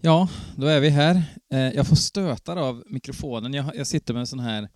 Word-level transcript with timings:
Ja, 0.00 0.28
då 0.56 0.66
är 0.66 0.80
vi 0.80 0.88
här. 0.88 1.22
Eh, 1.52 1.58
jag 1.58 1.86
får 1.86 1.96
stötar 1.96 2.56
av 2.56 2.84
mikrofonen. 2.86 3.54
Jag, 3.54 3.76
jag 3.76 3.86
sitter 3.86 4.14
med 4.14 4.20
en 4.20 4.26
sån 4.26 4.40
här 4.40 4.68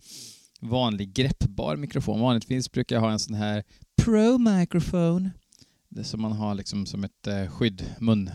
vanlig 0.61 1.13
greppbar 1.13 1.75
mikrofon. 1.75 2.19
Vanligtvis 2.19 2.71
brukar 2.71 2.95
jag 2.95 3.01
ha 3.01 3.11
en 3.11 3.19
sån 3.19 3.35
här 3.35 3.63
Pro 4.01 4.37
microphone. 4.37 5.31
Det 5.89 6.03
som 6.03 6.21
man 6.21 6.31
har 6.31 6.55
liksom 6.55 6.85
som 6.85 7.03
ett 7.03 7.27
eh, 7.27 7.47
skydd, 7.47 7.85
mun... 7.99 8.29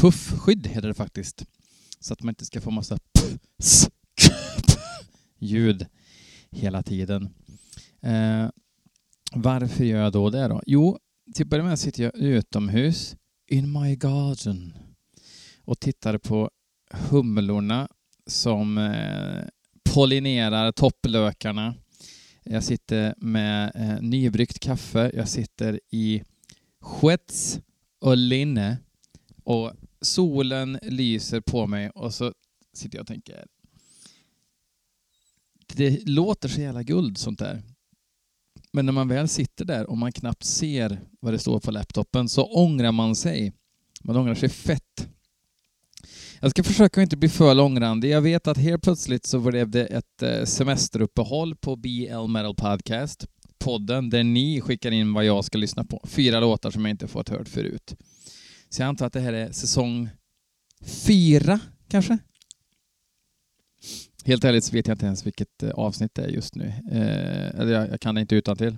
Puffskydd 0.00 0.66
heter 0.66 0.88
det 0.88 0.94
faktiskt. 0.94 1.44
Så 2.00 2.12
att 2.12 2.22
man 2.22 2.32
inte 2.32 2.44
ska 2.44 2.60
få 2.60 2.70
massa 2.70 2.98
ljud 5.38 5.86
hela 6.50 6.82
tiden. 6.82 7.34
Eh, 8.00 8.48
varför 9.32 9.84
gör 9.84 10.02
jag 10.02 10.12
då 10.12 10.30
det 10.30 10.48
då? 10.48 10.62
Jo, 10.66 10.98
till 11.34 11.44
att 11.44 11.50
börja 11.50 11.64
med 11.64 11.78
sitter 11.78 12.02
jag 12.02 12.16
utomhus 12.16 13.16
in 13.46 13.72
my 13.72 13.96
garden 13.96 14.78
och 15.68 15.80
tittar 15.80 16.18
på 16.18 16.50
humlorna 16.90 17.88
som 18.26 18.78
eh, 18.78 19.44
pollinerar 19.94 20.72
topplökarna. 20.72 21.74
Jag 22.42 22.64
sitter 22.64 23.14
med 23.18 23.72
eh, 23.74 24.00
nybryggt 24.02 24.58
kaffe. 24.58 25.10
Jag 25.14 25.28
sitter 25.28 25.80
i 25.90 26.22
skets 26.80 27.60
och 27.98 28.16
linne 28.16 28.78
och 29.44 29.72
solen 30.00 30.78
lyser 30.82 31.40
på 31.40 31.66
mig 31.66 31.90
och 31.90 32.14
så 32.14 32.32
sitter 32.72 32.96
jag 32.98 33.02
och 33.02 33.08
tänker 33.08 33.44
det 35.76 36.08
låter 36.08 36.48
så 36.48 36.60
jävla 36.60 36.82
guld 36.82 37.18
sånt 37.18 37.38
där. 37.38 37.62
Men 38.72 38.86
när 38.86 38.92
man 38.92 39.08
väl 39.08 39.28
sitter 39.28 39.64
där 39.64 39.90
och 39.90 39.98
man 39.98 40.12
knappt 40.12 40.44
ser 40.44 41.00
vad 41.20 41.34
det 41.34 41.38
står 41.38 41.60
på 41.60 41.70
laptopen 41.70 42.28
så 42.28 42.44
ångrar 42.44 42.92
man 42.92 43.16
sig. 43.16 43.52
Man 44.04 44.16
ångrar 44.16 44.34
sig 44.34 44.48
fett. 44.48 44.77
Jag 46.40 46.50
ska 46.50 46.62
försöka 46.62 47.02
inte 47.02 47.16
bli 47.16 47.28
för 47.28 47.54
långrandig. 47.54 48.10
Jag 48.10 48.20
vet 48.20 48.46
att 48.46 48.56
helt 48.56 48.82
plötsligt 48.82 49.26
så 49.26 49.38
blev 49.40 49.70
det 49.70 49.86
ett 49.86 50.22
eh, 50.22 50.44
semesteruppehåll 50.44 51.56
på 51.56 51.76
BL 51.76 52.26
Metal 52.28 52.54
Podcast. 52.54 53.26
Podden 53.58 54.10
där 54.10 54.24
ni 54.24 54.60
skickar 54.60 54.90
in 54.90 55.12
vad 55.12 55.24
jag 55.24 55.44
ska 55.44 55.58
lyssna 55.58 55.84
på. 55.84 56.04
Fyra 56.08 56.40
låtar 56.40 56.70
som 56.70 56.84
jag 56.84 56.90
inte 56.90 57.08
fått 57.08 57.28
hört 57.28 57.48
förut. 57.48 57.94
Så 58.68 58.82
jag 58.82 58.88
antar 58.88 59.06
att 59.06 59.12
det 59.12 59.20
här 59.20 59.32
är 59.32 59.52
säsong 59.52 60.08
fyra, 60.84 61.60
kanske? 61.88 62.18
Helt 64.24 64.44
ärligt 64.44 64.64
så 64.64 64.72
vet 64.72 64.86
jag 64.86 64.94
inte 64.94 65.06
ens 65.06 65.26
vilket 65.26 65.62
eh, 65.62 65.70
avsnitt 65.70 66.14
det 66.14 66.22
är 66.22 66.28
just 66.28 66.54
nu. 66.54 66.66
Eh, 66.90 67.60
eller 67.60 67.72
jag, 67.72 67.90
jag 67.90 68.00
kan 68.00 68.14
det 68.14 68.20
inte 68.20 68.34
utan 68.34 68.56
till. 68.56 68.76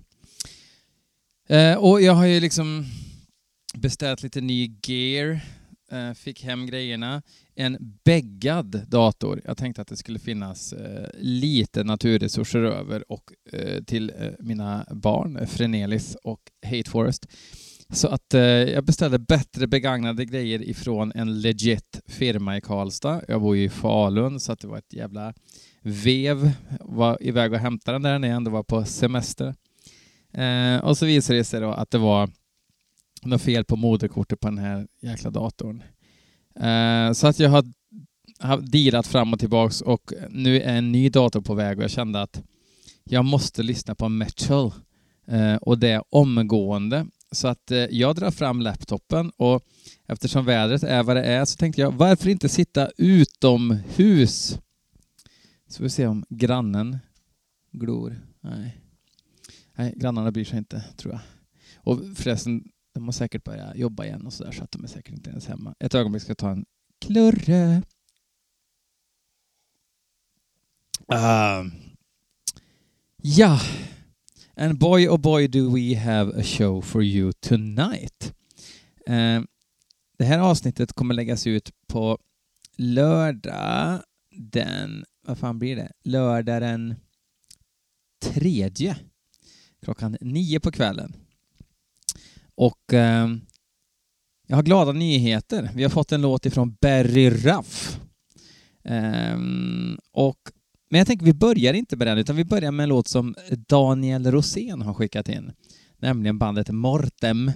Eh, 1.49 1.75
och 1.75 2.03
jag 2.03 2.13
har 2.13 2.27
ju 2.27 2.41
liksom 2.41 2.87
beställt 3.75 4.23
lite 4.23 4.41
ny 4.41 4.77
gear. 4.87 5.41
Eh, 5.93 6.15
fick 6.15 6.45
hem 6.45 6.67
grejerna. 6.67 7.23
En 7.61 7.79
bäggad 8.05 8.87
dator. 8.89 9.41
Jag 9.45 9.57
tänkte 9.57 9.83
att 9.83 9.89
det 9.89 9.97
skulle 9.97 10.19
finnas 10.19 10.73
eh, 10.73 11.09
lite 11.19 11.85
naturresurser 11.85 12.63
över 12.63 13.13
och 13.13 13.33
eh, 13.53 13.85
till 13.85 14.13
eh, 14.19 14.31
mina 14.39 14.87
barn, 14.91 15.37
eh, 15.37 15.47
Frenelis 15.47 16.17
och 16.25 16.41
Hate 16.67 16.91
Forest. 16.91 17.27
Så 17.93 18.09
att 18.09 18.35
eh, 18.35 18.43
jag 18.43 18.85
beställde 18.85 19.19
bättre 19.19 19.67
begagnade 19.67 20.25
grejer 20.25 20.63
ifrån 20.63 21.13
en 21.15 21.41
legit 21.41 22.01
firma 22.07 22.57
i 22.57 22.61
Karlstad. 22.61 23.23
Jag 23.29 23.41
bor 23.41 23.57
ju 23.57 23.65
i 23.65 23.69
Falun 23.69 24.41
så 24.41 24.53
att 24.53 24.61
det 24.61 24.69
var 24.69 24.79
ett 24.79 24.93
jävla 24.93 25.35
vev. 25.83 26.51
Var 26.81 27.19
iväg 27.21 27.53
och 27.53 27.59
hämtade 27.59 27.95
den 27.95 28.03
där 28.03 28.19
när 28.19 28.29
jag 28.29 28.37
ändå 28.37 28.51
var 28.51 28.63
på 28.63 28.85
semester. 28.85 29.55
Eh, 30.33 30.85
och 30.85 30.99
så 30.99 31.07
visade 31.07 31.39
det 31.39 31.45
sig 31.45 31.61
då 31.61 31.71
att 31.71 31.91
det 31.91 31.99
var 31.99 32.31
något 33.23 33.43
fel 33.43 33.65
på 33.65 33.77
moderkortet 33.77 34.41
på 34.41 34.49
den 34.49 34.59
här 34.59 34.87
jäkla 35.03 35.31
datorn. 35.31 35.83
Eh, 36.61 37.13
så 37.13 37.27
att 37.27 37.39
jag 37.39 37.51
har, 37.51 37.65
har 38.39 38.61
dealat 38.61 39.07
fram 39.07 39.33
och 39.33 39.41
tillbaks 39.41 39.81
och 39.81 40.13
nu 40.31 40.61
är 40.61 40.77
en 40.77 40.93
ny 40.93 41.09
dator 41.09 41.41
på 41.41 41.55
väg 41.55 41.79
och 41.79 41.85
jag 41.85 41.91
kände 41.91 42.23
att 42.23 42.43
jag 43.05 43.25
måste 43.25 43.63
lyssna 43.63 43.95
på 43.95 44.09
metal 44.09 44.73
eh, 45.27 45.55
och 45.55 45.79
det 45.79 46.03
omgående. 46.11 47.07
Så 47.33 47.49
att 47.49 47.71
eh, 47.71 47.79
jag 47.79 48.17
drar 48.17 48.31
fram 48.31 48.61
laptopen 48.61 49.31
och 49.37 49.65
eftersom 50.07 50.45
vädret 50.45 50.83
är 50.83 51.03
vad 51.03 51.17
det 51.17 51.25
är 51.25 51.45
så 51.45 51.57
tänkte 51.57 51.81
jag 51.81 51.93
varför 51.93 52.29
inte 52.29 52.49
sitta 52.49 52.91
utomhus? 52.97 54.59
Så 55.69 55.83
vi 55.83 55.91
se 55.91 56.07
om 56.07 56.25
grannen 56.29 56.99
glor. 57.73 58.21
Nej. 58.41 58.81
Nej, 59.75 59.95
grannarna 59.97 60.31
bryr 60.31 60.45
sig 60.45 60.59
inte 60.59 60.85
tror 60.97 61.15
jag. 61.15 61.21
Och 61.77 62.17
förresten, 62.17 62.65
de 62.93 63.05
har 63.05 63.13
säkert 63.13 63.45
börjat 63.45 63.77
jobba 63.77 64.05
igen 64.05 64.27
och 64.27 64.33
sådär 64.33 64.53
så 64.53 64.65
att 64.65 64.73
de 64.73 64.85
är 64.85 64.89
säkert 64.89 65.15
inte 65.15 65.31
ens 65.31 65.47
hemma. 65.47 65.75
Ett 65.79 65.95
ögonblick 65.95 66.23
ska 66.23 66.31
jag 66.31 66.39
ta 66.39 66.51
en 66.51 66.65
klurre. 67.01 67.83
Uh, 71.13 71.73
ja. 73.17 73.61
And 74.57 74.79
boy 74.79 75.09
oh 75.09 75.19
boy 75.19 75.49
do 75.49 75.75
we 75.75 75.99
have 75.99 76.41
a 76.41 76.43
show 76.43 76.83
for 76.83 77.03
you 77.03 77.33
tonight. 77.33 78.35
Uh, 79.09 79.43
det 80.19 80.25
här 80.25 80.39
avsnittet 80.39 80.93
kommer 80.93 81.15
läggas 81.15 81.47
ut 81.47 81.71
på 81.87 82.19
lördag 82.77 84.03
den, 84.31 85.05
vad 85.27 85.39
fan 85.39 85.59
blir 85.59 85.77
det? 85.77 85.93
Lördag 86.05 86.63
den 86.63 86.95
tredje 88.23 88.97
klockan 89.83 90.17
nio 90.21 90.61
på 90.61 90.71
kvällen. 90.71 91.17
Och 92.61 92.95
eh, 92.95 93.29
jag 94.47 94.57
har 94.57 94.63
glada 94.63 94.93
nyheter. 94.93 95.71
Vi 95.75 95.83
har 95.83 95.91
fått 95.91 96.13
en 96.13 96.23
låt 96.23 96.47
ifrån 96.47 96.77
Barry 96.81 97.31
Ruff. 97.31 98.01
Eh, 98.85 99.39
och, 100.13 100.39
men 100.91 100.99
jag 100.99 101.07
tänker 101.07 101.27
vi 101.27 101.35
börjar 101.35 101.75
inte 101.75 101.97
med 101.97 102.07
den, 102.07 102.19
utan 102.19 102.37
vi 102.37 102.45
börjar 102.45 102.73
med 102.73 102.83
en 102.83 102.89
låt 102.89 103.09
som 103.09 103.35
Daniel 103.69 104.31
Rosén 104.31 104.83
har 104.83 104.95
skickat 104.95 105.29
in. 105.29 105.53
Nämligen 105.99 106.39
bandet 106.39 106.71
Mortem 106.71 107.53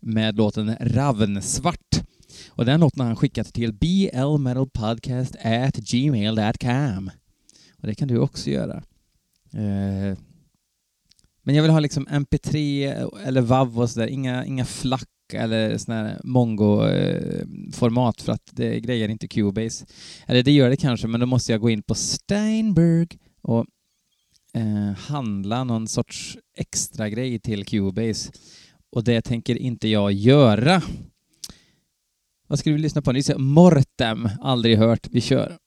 med 0.00 0.36
låten 0.36 0.76
Ravnsvart. 0.80 2.02
Och 2.48 2.64
den 2.64 2.80
låten 2.80 3.00
har 3.00 3.06
han 3.06 3.16
skickat 3.16 3.54
till 3.54 3.72
blmetalpodcast 3.72 5.36
at 5.36 5.76
gmail.com. 5.76 7.10
Och 7.80 7.86
det 7.86 7.94
kan 7.94 8.08
du 8.08 8.18
också 8.18 8.50
göra. 8.50 8.82
Eh, 9.52 10.18
men 11.44 11.54
jag 11.54 11.62
vill 11.62 11.70
ha 11.70 11.80
liksom 11.80 12.06
mp3 12.06 13.10
eller 13.26 13.40
WAV 13.40 13.80
och 13.80 13.90
sådär, 13.90 14.06
inga, 14.06 14.44
inga 14.44 14.64
flack 14.64 15.08
eller 15.32 15.78
sån 15.78 15.94
här 15.94 16.20
mongo-format 16.24 18.20
eh, 18.20 18.24
för 18.24 18.32
att 18.32 18.50
det 18.52 18.80
grejer 18.80 19.08
inte 19.08 19.28
Cubase. 19.28 19.86
Eller 20.26 20.42
det 20.42 20.52
gör 20.52 20.70
det 20.70 20.76
kanske, 20.76 21.06
men 21.06 21.20
då 21.20 21.26
måste 21.26 21.52
jag 21.52 21.60
gå 21.60 21.70
in 21.70 21.82
på 21.82 21.94
Steinberg 21.94 23.08
och 23.42 23.66
eh, 24.54 24.96
handla 24.96 25.64
någon 25.64 25.88
sorts 25.88 26.38
extra 26.56 27.08
grej 27.08 27.38
till 27.38 27.64
Cubase. 27.64 28.32
Och 28.92 29.04
det 29.04 29.20
tänker 29.20 29.56
inte 29.56 29.88
jag 29.88 30.12
göra. 30.12 30.82
Vad 32.46 32.58
ska 32.58 32.72
vi 32.72 32.78
lyssna 32.78 33.02
på? 33.02 33.12
Ni 33.12 33.22
säger 33.22 33.40
Mortem, 33.40 34.28
aldrig 34.40 34.78
hört. 34.78 35.06
Vi 35.10 35.20
kör. 35.20 35.58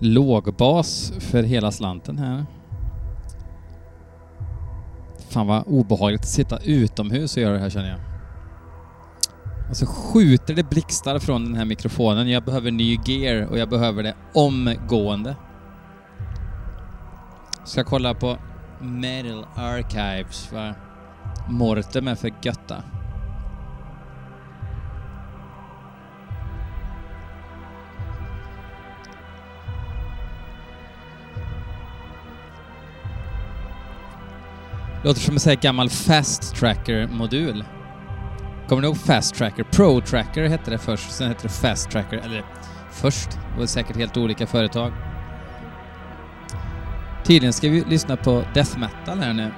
Lågbas 0.00 1.12
för 1.18 1.42
hela 1.42 1.70
slanten 1.70 2.18
här. 2.18 2.46
Fan 5.28 5.46
vad 5.46 5.62
obehagligt 5.66 6.20
att 6.20 6.28
sitta 6.28 6.58
utomhus 6.58 7.36
och 7.36 7.42
göra 7.42 7.54
det 7.54 7.60
här 7.60 7.70
känner 7.70 7.88
jag. 7.88 8.00
Och 9.70 9.76
så 9.76 9.86
skjuter 9.86 10.54
det 10.54 10.70
blixtar 10.70 11.18
från 11.18 11.44
den 11.44 11.54
här 11.54 11.64
mikrofonen. 11.64 12.28
Jag 12.28 12.44
behöver 12.44 12.70
ny 12.70 12.98
gear 13.04 13.46
och 13.46 13.58
jag 13.58 13.68
behöver 13.68 14.02
det 14.02 14.14
omgående. 14.34 15.36
Ska 17.64 17.84
kolla 17.84 18.14
på 18.14 18.36
Metal 18.80 19.46
Archives 19.54 20.52
vad 20.52 20.74
Mortem 21.48 22.08
är 22.08 22.14
för 22.14 22.32
götta. 22.42 22.76
Låter 35.02 35.20
som 35.20 35.34
en 35.34 35.40
sån 35.40 35.50
här 35.50 35.56
gammal 35.56 35.90
Fast 35.90 36.54
Tracker-modul. 36.56 37.64
Kommer 38.68 38.82
ni 38.82 38.88
ihåg 38.88 38.96
Fast 38.96 39.34
Tracker? 39.34 39.64
Pro 39.64 40.00
Tracker 40.00 40.48
hette 40.48 40.70
det 40.70 40.78
först, 40.78 41.12
sen 41.12 41.28
hette 41.28 41.42
det 41.42 41.48
Fast 41.48 41.90
Tracker. 41.90 42.16
Eller 42.16 42.44
först, 42.92 43.30
det 43.30 43.58
var 43.58 43.66
säkert 43.66 43.96
helt 43.96 44.16
olika 44.16 44.46
företag. 44.46 44.92
Tydligen 47.24 47.52
ska 47.52 47.68
vi 47.68 47.84
lyssna 47.84 48.16
på 48.16 48.44
death 48.54 48.78
metal 48.78 49.18
här 49.18 49.32
nu. 49.32 49.50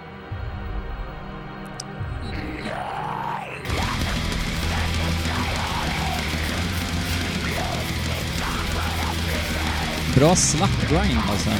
Bra 10.16 10.36
slapp 10.36 10.90
grind 10.90 11.20
alltså. 11.30 11.50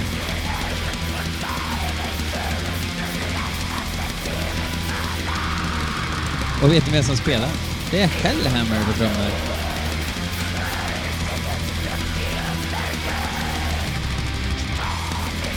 Och 6.63 6.73
vet 6.73 6.87
ni 6.87 6.93
vem 6.93 7.03
som 7.03 7.17
spelar? 7.17 7.49
Det 7.91 8.03
är 8.03 8.07
Hellhammer 8.07 8.85
på 8.85 8.93
trummor. 8.93 9.31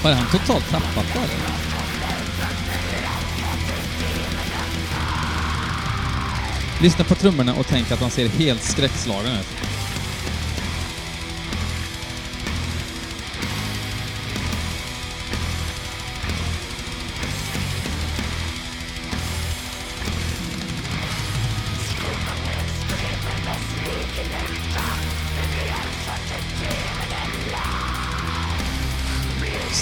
Har 0.04 0.12
han 0.12 0.32
totalt 0.32 0.70
tappat 0.70 1.06
det 1.14 1.20
eller? 1.20 1.36
Lyssna 6.82 7.04
på 7.04 7.16
trummorna 7.16 7.54
och 7.54 7.68
tänk 7.68 7.92
att 7.92 8.00
han 8.00 8.12
ser 8.12 8.28
helt 8.28 8.64
skräckslagen 8.64 9.32
ut. 9.32 9.65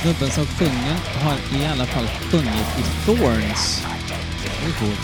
Snubben 0.03 0.31
som 0.31 0.45
sjunger 0.45 0.95
har 1.23 1.59
i 1.59 1.65
alla 1.65 1.85
fall 1.85 2.07
sjungit 2.07 2.79
i 2.79 3.05
Thorns. 3.05 3.85
Det 4.43 4.67
är 4.67 4.71
coolt. 4.79 4.99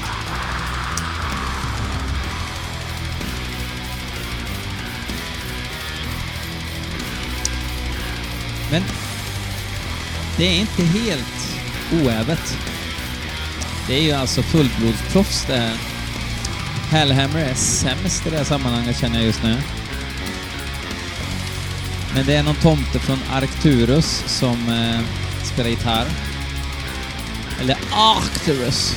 Men 8.72 8.84
det 10.38 10.46
är 10.46 10.60
inte 10.60 10.84
helt 10.84 11.62
oävet. 11.94 12.58
Det 13.88 13.94
är 13.94 14.02
ju 14.02 14.12
alltså 14.12 14.42
fullblodsproffs 14.42 15.46
det 15.46 15.58
här. 15.58 15.78
Hellhammer 16.92 17.40
är 17.40 17.56
sämst 17.56 18.28
i 18.28 18.30
det 18.30 18.38
här 18.38 18.44
sammanhanget 18.44 18.98
känner 18.98 19.16
jag 19.16 19.26
just 19.26 19.44
nu. 19.44 19.79
Men 22.20 22.28
det 22.28 22.36
är 22.36 22.44
någon 22.44 22.56
tomte 22.56 23.00
från 23.00 23.20
Arcturus 23.32 24.24
som 24.28 24.70
eh, 24.70 25.00
spelar 25.44 25.70
gitarr. 25.70 26.08
Eller 27.62 27.78
Arcturus. 27.92 28.96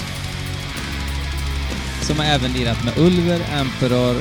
Som 2.00 2.18
har 2.18 2.24
även 2.24 2.52
lirat 2.52 2.84
med 2.84 2.98
Ulver, 2.98 3.40
Emperor, 3.52 4.16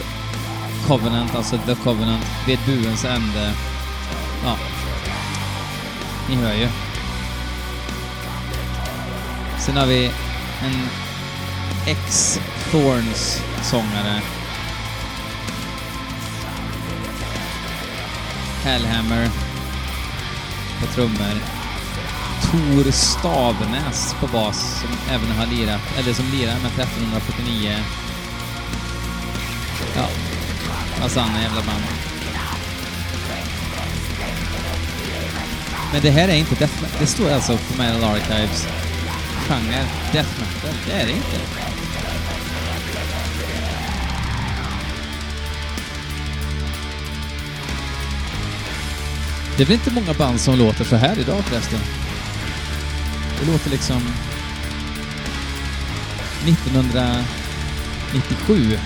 Covenant, 0.88 1.36
alltså 1.36 1.58
The 1.58 1.76
Covenant, 1.76 2.26
vid 2.48 2.60
buens 2.66 3.06
ände. 3.06 3.54
Ja. 4.44 4.58
Ni 6.30 6.36
hör 6.36 6.54
ju. 6.54 6.68
Sen 9.60 9.78
har 9.78 9.86
vi 9.86 10.06
en 10.64 10.88
ex-Thorns-sångare 11.86 14.22
Hellhammer 18.64 19.30
på 20.80 20.88
trummor. 20.88 21.36
Tor 22.52 22.92
Stavnäs 22.92 24.16
på 24.20 24.28
bas 24.28 24.82
som 24.82 25.16
även 25.16 25.32
har 25.32 25.46
lirat, 25.46 25.82
eller 25.98 26.14
som 26.14 26.26
lirar 26.26 26.56
med 26.60 26.72
1349. 26.72 27.78
Ja, 29.96 30.02
alltså 30.02 31.02
massa 31.02 31.22
andra 31.22 31.42
jävla 31.42 31.62
band. 31.62 31.84
Men 35.94 36.02
det 36.02 36.10
här 36.10 36.28
är 36.28 36.36
inte 36.36 36.56
death 36.56 36.82
metal. 36.82 37.00
Det 37.00 37.08
står 37.08 37.32
alltså 37.32 37.58
på 37.58 37.78
Metal 37.78 38.04
Archives 38.04 38.68
genre 39.48 39.86
death 40.12 40.30
metal. 40.40 40.76
Det 40.88 40.92
är 40.92 41.06
det 41.06 41.12
inte. 41.12 41.40
Det 49.62 49.66
är 49.66 49.68
väl 49.68 49.76
inte 49.76 49.92
många 49.92 50.14
band 50.14 50.40
som 50.40 50.60
låter 50.60 50.84
så 50.84 50.96
här 50.96 51.20
idag 51.20 51.44
förresten. 51.44 51.80
Det 53.40 53.46
låter 53.52 53.70
liksom 53.70 54.02
1997 56.46 58.78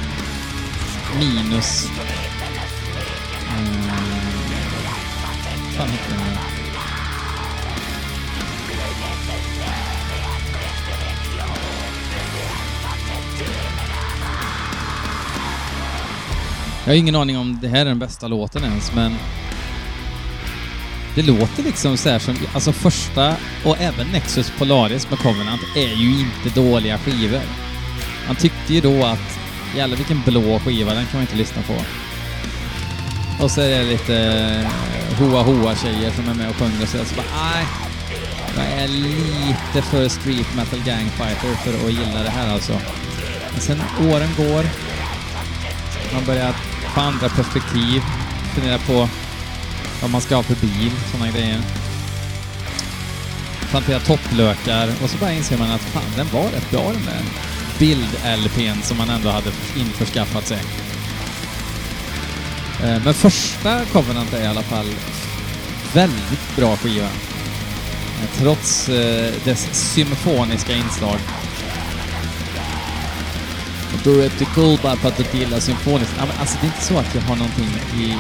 minus... 1.20 1.90
Mm, 3.58 3.74
fan 5.78 5.90
heter 5.90 6.10
den 6.10 6.20
här? 6.20 6.38
Jag 16.86 16.92
har 16.92 16.98
ingen 16.98 17.16
aning 17.16 17.38
om 17.38 17.60
det 17.62 17.68
här 17.68 17.80
är 17.80 17.86
den 17.86 18.00
bästa 18.00 18.28
låten 18.28 18.64
ens, 18.64 18.96
men 18.96 19.16
det 21.16 21.22
låter 21.22 21.64
liksom 21.64 21.98
så 21.98 22.10
här 22.10 22.20
som, 22.20 22.36
alltså 22.54 22.72
första 22.72 23.36
och 23.64 23.78
även 23.80 24.08
Nexus 24.08 24.52
Polaris 24.58 25.10
med 25.10 25.20
Covenant 25.20 25.62
är 25.76 25.96
ju 25.96 26.20
inte 26.20 26.62
dåliga 26.62 26.98
skivor. 26.98 27.42
Man 28.28 28.36
tyckte 28.36 28.74
ju 28.74 28.82
då 28.82 29.06
att, 29.06 29.40
jävlar 29.76 29.98
vilken 29.98 30.22
blå 30.26 30.60
skiva, 30.60 30.94
den 30.94 31.06
kan 31.06 31.14
man 31.14 31.22
inte 31.22 31.36
lyssna 31.36 31.62
på. 31.62 31.76
Och 33.44 33.52
så 33.52 33.62
är 33.62 33.70
det 33.70 33.84
lite 33.84 34.18
eh, 34.18 35.18
hoa 35.18 35.44
hoa 35.44 35.76
tjejer 35.76 36.12
som 36.12 36.30
är 36.30 36.34
med 36.34 36.50
och 36.50 36.56
sjunger 36.56 36.82
och 36.82 36.90
så, 36.90 37.06
så 37.06 37.16
bara, 37.16 37.26
nej. 37.54 37.66
Jag 38.58 38.84
är 38.84 38.88
lite 38.88 39.82
för 39.82 40.08
street 40.08 40.56
metal 40.56 40.80
gangfighter 40.80 41.56
för 41.56 41.88
att 41.88 41.94
gilla 41.94 42.24
det 42.24 42.30
här 42.30 42.54
alltså. 42.54 42.74
Men 43.52 43.62
sen 43.62 43.82
åren 44.00 44.30
går, 44.38 44.66
man 46.14 46.26
börjar 46.26 46.54
få 46.96 47.02
andra 47.02 47.30
perspektiv, 47.30 48.02
fundera 48.54 48.78
på 48.78 49.10
vad 50.02 50.12
man 50.12 50.22
ska 50.22 50.36
ha 50.36 50.44
för 50.44 50.56
bil, 50.56 50.92
sådana 51.12 51.32
grejer. 51.32 51.62
Plantera 53.70 54.00
topplökar 54.00 54.90
och 55.04 55.10
så 55.10 55.18
bara 55.18 55.34
inser 55.34 55.58
man 55.58 55.72
att 55.72 55.82
fan, 55.82 56.04
den 56.16 56.28
var 56.34 56.44
rätt 56.44 56.72
bra 56.72 56.84
den 56.84 57.06
där 57.06 57.24
bild-LPn 57.80 58.82
som 58.82 58.98
man 58.98 59.10
ändå 59.10 59.30
hade 59.30 59.52
införskaffat 59.78 60.48
sig. 60.48 60.60
Eh, 62.84 63.04
men 63.04 63.14
första 63.14 63.86
Covenant 63.86 64.34
är 64.34 64.44
i 64.44 64.48
alla 64.48 64.64
fall 64.64 64.86
väldigt 65.94 66.56
bra 66.56 66.78
skiva. 66.78 67.06
Eh, 67.06 68.30
trots 68.38 68.90
eh, 68.90 69.34
dess 69.44 69.94
symfoniska 69.94 70.76
inslag. 70.76 71.20
Du 74.04 74.22
är 74.22 74.26
inte 74.26 74.46
cool 74.46 74.80
bara 74.84 74.96
för 74.96 75.08
att 75.08 75.18
du 75.18 75.40
gillar 75.40 75.60
symfoniskt. 75.60 76.14
Ja, 76.18 76.26
men 76.26 76.38
alltså 76.40 76.58
det 76.62 76.68
är 76.68 76.72
inte 76.72 76.84
så 76.84 76.98
att 76.98 77.16
jag 77.16 77.22
har 77.22 77.36
någonting 77.36 77.70
i 77.98 78.16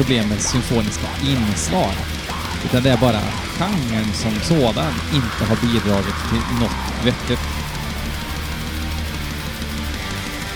problem 0.00 0.28
med 0.28 0.40
symfoniska 0.40 1.06
inslag. 1.26 1.92
Utan 2.64 2.82
det 2.82 2.90
är 2.90 2.96
bara 2.96 3.20
genren 3.58 4.12
som 4.14 4.32
sådan 4.40 4.92
inte 5.14 5.44
har 5.44 5.56
bidragit 5.56 6.14
till 6.30 6.60
något 6.60 7.04
vettigt. 7.04 7.40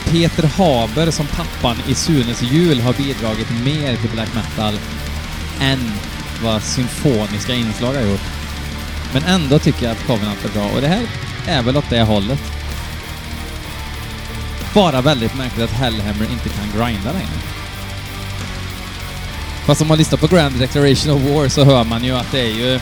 Peter 0.04 0.42
Haber 0.42 1.10
som 1.10 1.26
pappan 1.26 1.76
i 1.88 1.94
Sunes 1.94 2.42
jul 2.42 2.80
har 2.80 2.92
bidragit 2.92 3.50
mer 3.64 3.96
till 3.96 4.10
black 4.10 4.34
metal 4.34 4.74
än 5.60 5.92
vad 6.42 6.62
symfoniska 6.62 7.54
inslag 7.54 7.94
har 7.94 8.02
gjort. 8.02 8.28
Men 9.12 9.24
ändå 9.24 9.58
tycker 9.58 9.86
jag 9.86 9.92
att 9.92 10.06
Covenant 10.06 10.44
är 10.44 10.48
bra 10.48 10.68
och 10.68 10.80
det 10.80 10.88
här 10.88 11.06
är 11.46 11.62
väl 11.62 11.76
åt 11.76 11.90
det 11.90 12.02
hållet. 12.02 12.40
Bara 14.74 15.00
väldigt 15.00 15.34
märkligt 15.34 15.64
att 15.64 15.70
Hellhammer 15.70 16.32
inte 16.32 16.48
kan 16.48 16.66
grinda 16.66 17.12
längre. 17.12 17.53
Fast 19.66 19.82
om 19.82 19.88
man 19.88 19.98
lyssnar 19.98 20.18
på 20.18 20.26
Grand 20.26 20.58
Declaration 20.58 21.12
of 21.12 21.22
War 21.22 21.48
så 21.48 21.64
hör 21.64 21.84
man 21.84 22.04
ju 22.04 22.16
att 22.16 22.32
det 22.32 22.40
är 22.40 22.54
ju 22.54 22.80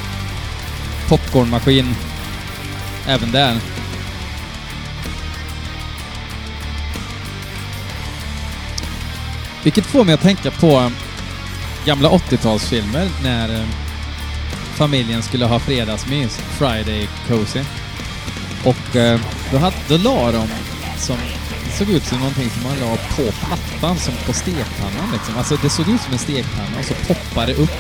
popcornmaskin 1.09 1.95
även 3.09 3.33
där. 3.33 3.61
Vilket 9.63 9.87
får 9.87 10.05
mig 10.05 10.15
att 10.15 10.21
tänka 10.21 10.51
på 10.51 10.91
gamla 11.85 12.09
80-talsfilmer 12.09 13.09
när 13.23 13.55
eh, 13.55 13.67
familjen 14.75 15.23
skulle 15.23 15.47
ha 15.47 15.59
fredagsmys, 15.59 16.39
Friday 16.39 17.09
Cozy. 17.29 17.61
Och 18.65 18.97
eh, 18.97 19.21
då, 19.53 19.59
hade, 19.59 19.77
då 19.89 19.97
la 19.97 20.33
de 20.33 20.49
som 20.99 21.17
såg 21.79 21.91
ut 21.91 22.05
som 22.05 22.19
någonting 22.19 22.51
som 22.51 22.63
man 22.63 22.79
la 22.81 22.97
på 22.97 23.33
plattan 23.33 23.99
som 23.99 24.15
på 24.27 24.33
stekpannan 24.33 25.13
liksom. 25.13 25.37
Alltså 25.37 25.57
det 25.63 25.71
såg 25.71 25.89
ut 25.89 26.01
som 26.01 26.13
en 26.13 26.19
stekpanna 26.19 26.79
och 26.79 26.85
så 26.85 26.95
poppade 26.95 27.47
det 27.47 27.59
upp. 27.59 27.77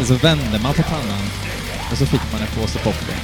Och 0.00 0.06
så 0.06 0.14
vände 0.14 0.58
man 0.62 0.74
på 0.74 0.82
pannan 0.82 1.24
och 1.90 1.98
så 1.98 2.06
fick 2.06 2.32
man 2.32 2.40
en 2.40 2.46
påse 2.46 2.78
popcorn. 2.78 3.20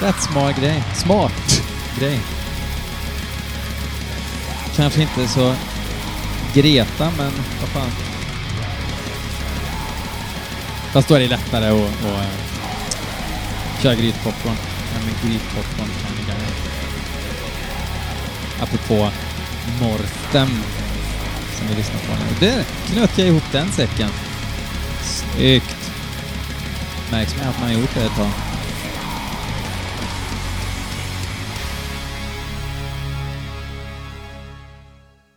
Rätt 0.00 0.22
smart 0.22 0.56
grej. 0.56 0.84
Smart 0.94 1.62
grej. 1.98 2.20
Kanske 4.76 5.02
inte 5.02 5.28
så 5.28 5.54
Greta, 6.54 7.10
men 7.16 7.32
vad 7.60 7.68
fan. 7.68 7.90
Fast 10.92 11.08
då 11.08 11.14
är 11.14 11.20
det 11.20 11.28
lättare 11.28 11.66
att, 11.66 12.04
att 12.04 12.04
eh, 12.04 13.82
köra 13.82 13.94
grytpopcorn 13.94 14.56
än 14.96 15.04
med 15.04 15.14
grytpopcorn 15.22 16.07
apropå 18.60 19.10
Mortem 19.80 20.48
som 21.58 21.68
vi 21.68 21.74
lyssnar 21.74 22.00
på 22.00 22.24
nu. 22.24 22.46
Där 22.46 22.62
knöt 22.62 23.18
jag 23.18 23.28
ihop 23.28 23.52
den 23.52 23.68
säcken. 23.68 24.10
Snyggt! 25.02 25.92
Märks 27.10 27.36
med 27.36 27.48
att 27.48 27.60
man 27.60 27.68
har 27.70 27.80
gjort 27.80 27.94
det 27.94 28.04
ett 28.04 28.16
tag. 28.16 28.30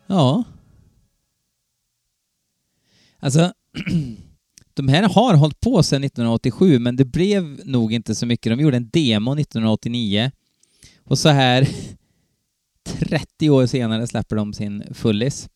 Ja. 0.08 0.44
Alltså, 3.20 3.54
de 4.74 4.88
här 4.88 5.04
har 5.04 5.34
hållit 5.34 5.60
på 5.60 5.84
sedan 5.84 6.04
1987, 6.04 6.80
men 6.80 6.96
det 6.96 7.06
blev 7.06 7.60
nog 7.66 7.94
inte 7.94 8.16
så 8.16 8.26
mycket. 8.26 8.52
De 8.52 8.60
gjorde 8.60 8.78
en 8.78 8.90
demo 8.94 9.32
1989 9.34 10.32
och 11.04 11.20
så 11.20 11.30
här 11.30 11.68
30 13.00 13.50
år 13.50 13.66
senare 13.66 14.08
släpper 14.08 14.36
de 14.36 14.54
sin 14.54 14.84
fullis. 14.94 15.50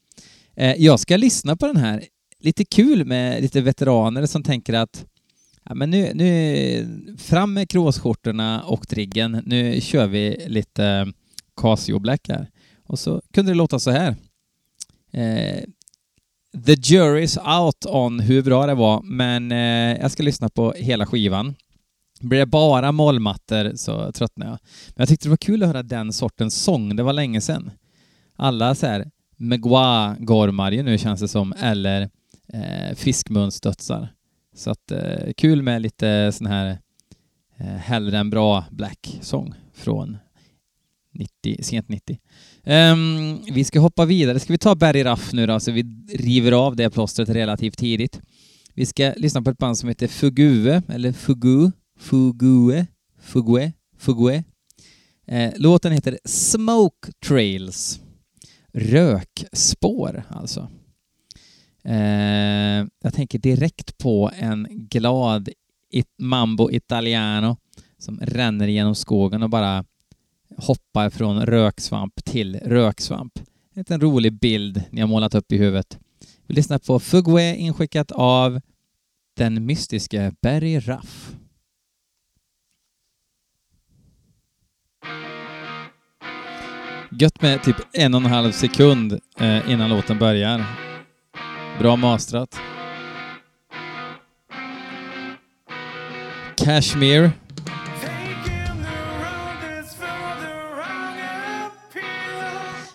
Eh, 0.56 0.76
jag 0.78 1.00
ska 1.00 1.18
lyssna 1.18 1.56
på 1.56 1.68
den 1.68 1.78
här. 1.78 2.04
Lite 2.40 2.66
kul 2.66 3.06
med 3.06 3.42
lite 3.42 3.62
veteraner 3.62 4.26
som 4.26 4.44
tänker 4.44 4.74
att 4.74 5.06
ja, 5.64 5.76
men 5.76 5.90
nu, 5.90 6.12
nu 6.14 7.16
fram 7.18 7.54
med 7.54 7.70
kråsskjortorna 7.70 8.64
och 8.64 8.86
driggen. 8.90 9.42
Nu 9.46 9.82
kör 9.82 10.08
vi 10.08 10.46
lite 10.48 11.14
Casio 11.62 12.00
Black 12.00 12.30
här. 12.30 12.50
Och 12.88 13.00
så 13.00 13.22
kunde 13.34 13.52
det 13.52 13.56
låta 13.56 13.80
så 13.80 13.92
här. 13.92 14.16
Eh, 15.12 15.64
the 16.66 16.74
jury's 16.74 17.60
out 17.60 17.86
on 17.86 18.20
hur 18.20 18.42
bra 18.42 18.66
det 18.66 18.74
var, 18.74 19.02
men 19.04 19.52
eh, 19.52 20.02
jag 20.02 20.12
ska 20.12 20.24
lyssna 20.24 20.50
på 20.50 20.74
hela 20.78 21.06
skivan. 21.06 21.56
Blir 22.20 22.40
det 22.40 22.46
bara 22.46 22.92
mollmattor 22.92 23.76
så 23.76 24.12
tröttnar 24.12 24.46
jag. 24.46 24.58
Men 24.88 24.96
jag 24.96 25.08
tyckte 25.08 25.26
det 25.26 25.30
var 25.30 25.38
kul 25.38 25.64
att 25.64 25.68
höra 25.68 25.84
den 25.84 26.14
sortens 26.14 26.64
sång. 26.64 26.96
Det 26.96 27.04
var 27.04 27.14
länge 27.14 27.42
sedan. 27.42 27.72
Alla 28.36 28.76
så 28.76 28.88
här 28.88 29.12
Megua-gormar 29.38 30.72
ju 30.72 30.84
nu 30.84 30.98
känns 30.98 31.20
det 31.20 31.28
som, 31.28 31.54
eller 31.54 32.10
eh, 32.54 32.96
fiskmunsdödsar. 32.96 34.08
Så 34.56 34.72
att 34.72 34.92
eh, 34.92 35.34
kul 35.38 35.62
med 35.62 35.82
lite 35.82 36.32
sån 36.32 36.48
här 36.48 36.78
eh, 37.58 37.66
hellre 37.66 38.18
än 38.18 38.30
bra 38.30 38.66
black-sång 38.72 39.54
från 39.74 40.18
90, 41.14 41.64
sent 41.64 41.90
90. 41.90 42.20
Um, 42.64 42.72
ehm, 42.74 43.40
vi 43.54 43.64
ska 43.64 43.80
hoppa 43.80 44.06
vidare. 44.06 44.40
Ska 44.40 44.54
vi 44.54 44.58
ta 44.58 44.76
Barry 44.76 45.04
Raff 45.04 45.34
nu 45.34 45.46
då, 45.46 45.60
så 45.60 45.72
vi 45.72 45.84
river 46.14 46.52
av 46.52 46.76
det 46.76 46.90
plåstret 46.90 47.30
relativt 47.30 47.78
tidigt. 47.78 48.22
Vi 48.74 48.86
ska 48.86 49.14
lyssna 49.18 49.42
på 49.42 49.50
ett 49.50 49.58
band 49.58 49.78
som 49.78 49.90
heter 49.90 50.08
Fugue, 50.08 50.82
eller 50.88 51.12
Fugu, 51.12 51.72
Fugue, 52.00 52.88
Fugue, 53.20 53.74
Fugue. 53.98 54.44
Eh, 55.28 55.54
låten 55.56 55.92
heter 55.92 56.20
Smoke 56.26 57.12
Trails. 57.26 58.00
Rökspår, 58.74 60.24
alltså. 60.30 60.70
Eh, 61.84 62.88
jag 63.02 63.14
tänker 63.14 63.40
direkt 63.40 63.98
på 63.98 64.32
en 64.40 64.68
glad 64.70 65.50
it 65.92 66.08
mambo 66.20 66.72
italiano 66.72 67.58
som 67.98 68.20
ränner 68.20 68.68
genom 68.68 68.96
skogen 68.96 69.44
och 69.44 69.50
bara 69.50 69.86
hoppar 70.58 71.10
från 71.10 71.46
röksvamp 71.46 72.26
till 72.26 72.56
röksvamp. 72.56 73.40
En 73.74 73.80
liten 73.80 74.02
rolig 74.02 74.40
bild 74.40 74.84
ni 74.90 75.02
har 75.02 75.08
målat 75.08 75.36
upp 75.36 75.52
i 75.52 75.58
huvudet. 75.58 76.00
Vi 76.48 76.56
lyssnar 76.56 76.80
på 76.80 77.00
Fugue 77.00 77.56
inskickat 77.56 78.12
av 78.12 78.62
den 79.38 79.66
mystiska 79.66 80.34
Barry 80.42 80.80
Ruff. 80.80 81.25
Gött 87.20 87.42
med 87.42 87.64
typ 87.64 87.76
en 87.94 88.14
och 88.14 88.22
en 88.22 88.26
halv 88.26 88.52
sekund 88.52 89.20
eh, 89.40 89.72
innan 89.72 89.90
låten 89.90 90.20
börjar. 90.20 90.64
Bra 91.80 91.96
mastrat. 91.96 92.60
Cashmere. 96.58 97.32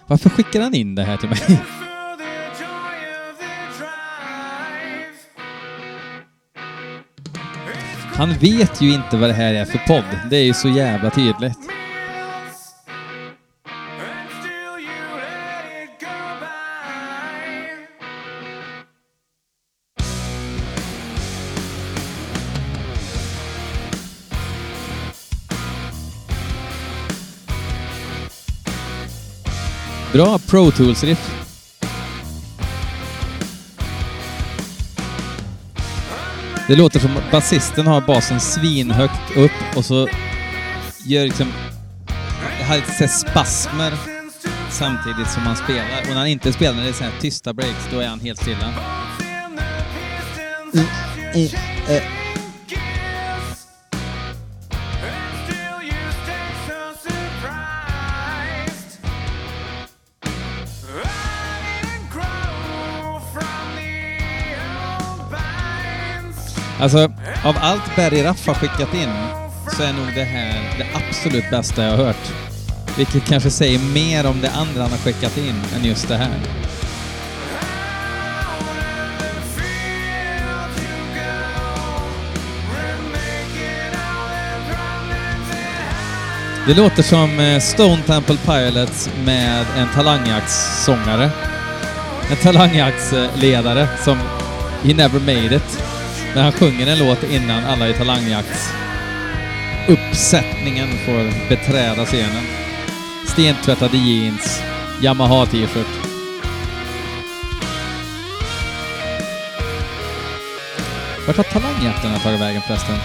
Varför 0.07 0.31
skickar 0.31 0.61
han 0.61 0.75
in 0.75 0.95
det 0.95 1.03
här 1.03 1.17
till 1.17 1.29
mig? 1.29 1.63
Han 8.15 8.33
vet 8.33 8.81
ju 8.81 8.95
inte 8.95 9.17
vad 9.17 9.31
det 9.31 9.35
här 9.35 9.55
är 9.55 9.65
för 9.65 9.79
podd. 9.79 10.31
Det 10.31 10.37
är 10.37 10.45
ju 10.45 10.55
så 10.55 10.69
jävla 10.69 11.11
tydligt. 11.11 11.59
Bra 30.21 30.39
Pro 30.39 30.71
Tools-riff. 30.71 31.31
Det 36.69 36.77
låter 36.77 37.01
som 37.01 37.17
att 37.17 37.31
basisten 37.31 37.87
har 37.87 38.01
basen 38.01 38.41
svinhögt 38.41 39.37
upp 39.37 39.77
och 39.77 39.85
så 39.85 40.09
gör 41.07 41.25
liksom... 41.25 41.53
Det 42.59 42.65
har 42.65 42.77
lite 42.77 43.09
spasmer 43.09 43.93
samtidigt 44.71 45.31
som 45.31 45.43
han 45.43 45.57
spelar. 45.57 46.01
Och 46.01 46.09
när 46.09 46.19
han 46.19 46.27
inte 46.27 46.53
spelar, 46.53 46.75
när 46.75 46.83
det 46.83 46.89
är 46.89 46.93
så 46.93 47.05
här 47.05 47.13
tysta 47.21 47.53
breaks, 47.53 47.89
då 47.93 47.99
är 47.99 48.09
han 48.09 48.21
helt 48.21 48.43
stilla. 48.43 48.75
Mm, 50.75 50.87
mm, 51.35 51.49
äh. 51.89 52.20
Alltså, 66.81 66.99
av 67.45 67.57
allt 67.61 67.97
Berry 67.97 68.25
Raff 68.25 68.47
har 68.47 68.55
skickat 68.55 68.95
in 68.95 69.13
så 69.77 69.83
är 69.83 69.93
nog 69.93 70.07
det 70.15 70.25
här 70.25 70.79
det 70.79 70.87
absolut 70.95 71.51
bästa 71.51 71.85
jag 71.85 71.91
har 71.91 72.05
hört. 72.05 72.33
Vilket 72.97 73.25
kanske 73.25 73.51
säger 73.51 73.79
mer 73.79 74.27
om 74.27 74.41
det 74.41 74.51
andra 74.51 74.83
han 74.83 74.91
har 74.91 74.99
skickat 74.99 75.39
in 75.39 75.63
än 75.77 75.85
just 75.85 76.09
det 76.09 76.17
här. 76.17 76.31
Det 86.67 86.75
låter 86.75 87.03
som 87.03 87.41
eh, 87.41 87.61
Stone 87.61 88.03
Temple 88.03 88.37
Pilots 88.47 89.11
med 89.25 89.67
en 89.77 89.89
talangjaktssångare. 89.95 91.31
En 92.31 92.37
talangjaktsledare 92.37 93.89
som 94.05 94.19
He 94.83 94.95
Never 94.95 95.21
Made 95.21 95.57
It. 95.57 95.90
När 96.35 96.43
han 96.43 96.53
sjunger 96.53 96.87
en 96.87 96.99
låt 96.99 97.25
innan 97.25 97.65
alla 97.65 97.89
i 97.89 97.93
Talangjakts 97.93 98.73
uppsättningen 99.89 100.89
får 100.89 101.49
beträda 101.49 102.05
scenen. 102.05 102.45
Stentvättade 103.27 103.97
jeans, 103.97 104.63
Yamaha-t-shirt. 105.03 105.87
Vart 111.27 111.37
har 111.37 111.45
talangjakterna 111.45 112.19
tagit 112.19 112.41
vägen 112.41 112.63
förresten? 112.63 112.97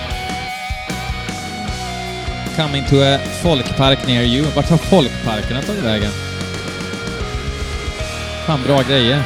Coming 2.55 2.83
to 2.89 2.95
a 2.95 3.19
folkpark 3.41 4.07
near 4.07 4.23
you. 4.23 4.45
Vart 4.55 4.69
har 4.69 4.77
folkparkerna 4.77 5.61
tagit 5.61 5.83
vägen? 5.83 6.11
Fan, 8.47 8.59
bra 8.63 8.81
grejer. 8.81 9.23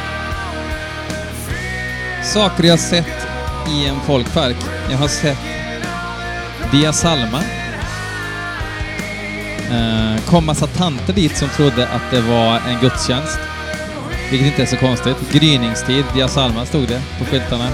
Saker 2.24 2.63
jag 2.63 2.79
sett 2.79 3.18
i 3.69 3.88
en 3.88 3.99
folkpark. 4.01 4.55
Jag 4.89 4.97
har 4.97 5.07
sett 5.07 5.38
Dia 6.71 6.93
Salma. 6.93 7.41
Eh, 9.71 10.21
kom 10.25 10.45
massa 10.45 10.67
tanter 10.67 11.13
dit 11.13 11.38
som 11.38 11.49
trodde 11.49 11.88
att 11.88 12.11
det 12.11 12.21
var 12.21 12.59
en 12.67 12.79
gudstjänst. 12.81 13.39
Vilket 14.31 14.47
inte 14.47 14.61
är 14.61 14.65
så 14.65 14.77
konstigt. 14.77 15.17
Gryningstid, 15.31 16.05
Dia 16.13 16.27
Salma 16.27 16.65
stod 16.65 16.88
det 16.88 17.01
på 17.19 17.25
skyltarna. 17.25 17.69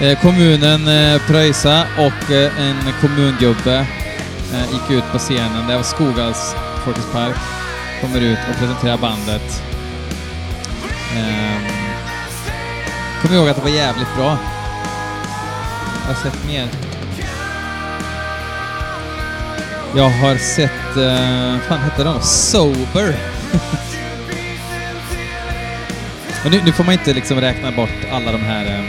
Eh, 0.00 0.20
kommunen 0.20 0.88
eh, 0.88 1.20
pröjsa 1.26 1.86
och 1.96 2.30
eh, 2.30 2.60
en 2.60 2.76
kommungubbe 3.00 3.86
eh, 4.54 4.72
gick 4.72 4.90
ut 4.98 5.12
på 5.12 5.18
scenen. 5.18 5.68
Det 5.68 5.76
var 5.76 5.82
Skoghals 5.82 6.54
Folkets 6.84 7.12
Park. 7.12 7.36
Kommer 8.00 8.20
ut 8.20 8.38
och 8.50 8.58
presenterar 8.58 8.98
bandet. 8.98 9.62
Eh, 11.16 11.47
Kom 13.20 13.28
Kommer 13.28 13.40
ihåg 13.40 13.48
att 13.48 13.56
det 13.56 13.62
var 13.62 13.68
jävligt 13.68 14.14
bra. 14.16 14.38
Jag 16.00 16.14
har 16.14 16.22
sett 16.22 16.46
mer. 16.46 16.68
Jag 19.96 20.10
har 20.10 20.36
sett, 20.36 20.96
uh, 20.96 21.58
fan 21.68 21.78
hette 21.78 22.04
den? 22.04 22.22
Sober. 22.22 23.16
Och 26.44 26.50
nu, 26.50 26.62
nu, 26.64 26.72
får 26.72 26.84
man 26.84 26.92
inte 26.92 27.14
liksom 27.14 27.40
räkna 27.40 27.72
bort 27.72 27.90
alla 28.12 28.32
de 28.32 28.40
här 28.40 28.64
uh, 28.64 28.84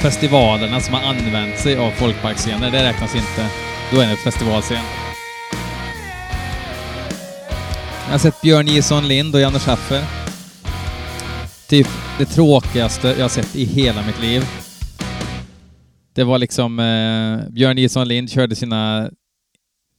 festivalerna 0.00 0.80
som 0.80 0.94
har 0.94 1.02
använt 1.02 1.58
sig 1.58 1.76
av 1.76 1.90
folkparksscener. 1.90 2.70
Det 2.70 2.84
räknas 2.84 3.14
inte. 3.14 3.46
Då 3.92 4.00
är 4.00 4.06
det 4.06 4.16
festivalscen. 4.16 4.84
Jag 8.04 8.12
har 8.12 8.18
sett 8.18 8.40
Björn 8.40 8.66
J.son 8.66 9.08
Lind 9.08 9.34
och 9.34 9.40
Janne 9.40 9.58
Schaffer. 9.58 10.23
Typ 11.68 11.86
det 12.18 12.24
tråkigaste 12.24 13.08
jag 13.08 13.24
har 13.24 13.28
sett 13.28 13.56
i 13.56 13.64
hela 13.64 14.06
mitt 14.06 14.20
liv. 14.20 14.42
Det 16.12 16.24
var 16.24 16.38
liksom 16.38 16.78
eh, 16.78 17.48
Björn 17.50 17.76
Nilsson 17.76 18.08
Lind 18.08 18.30
körde 18.30 18.56
sina 18.56 19.10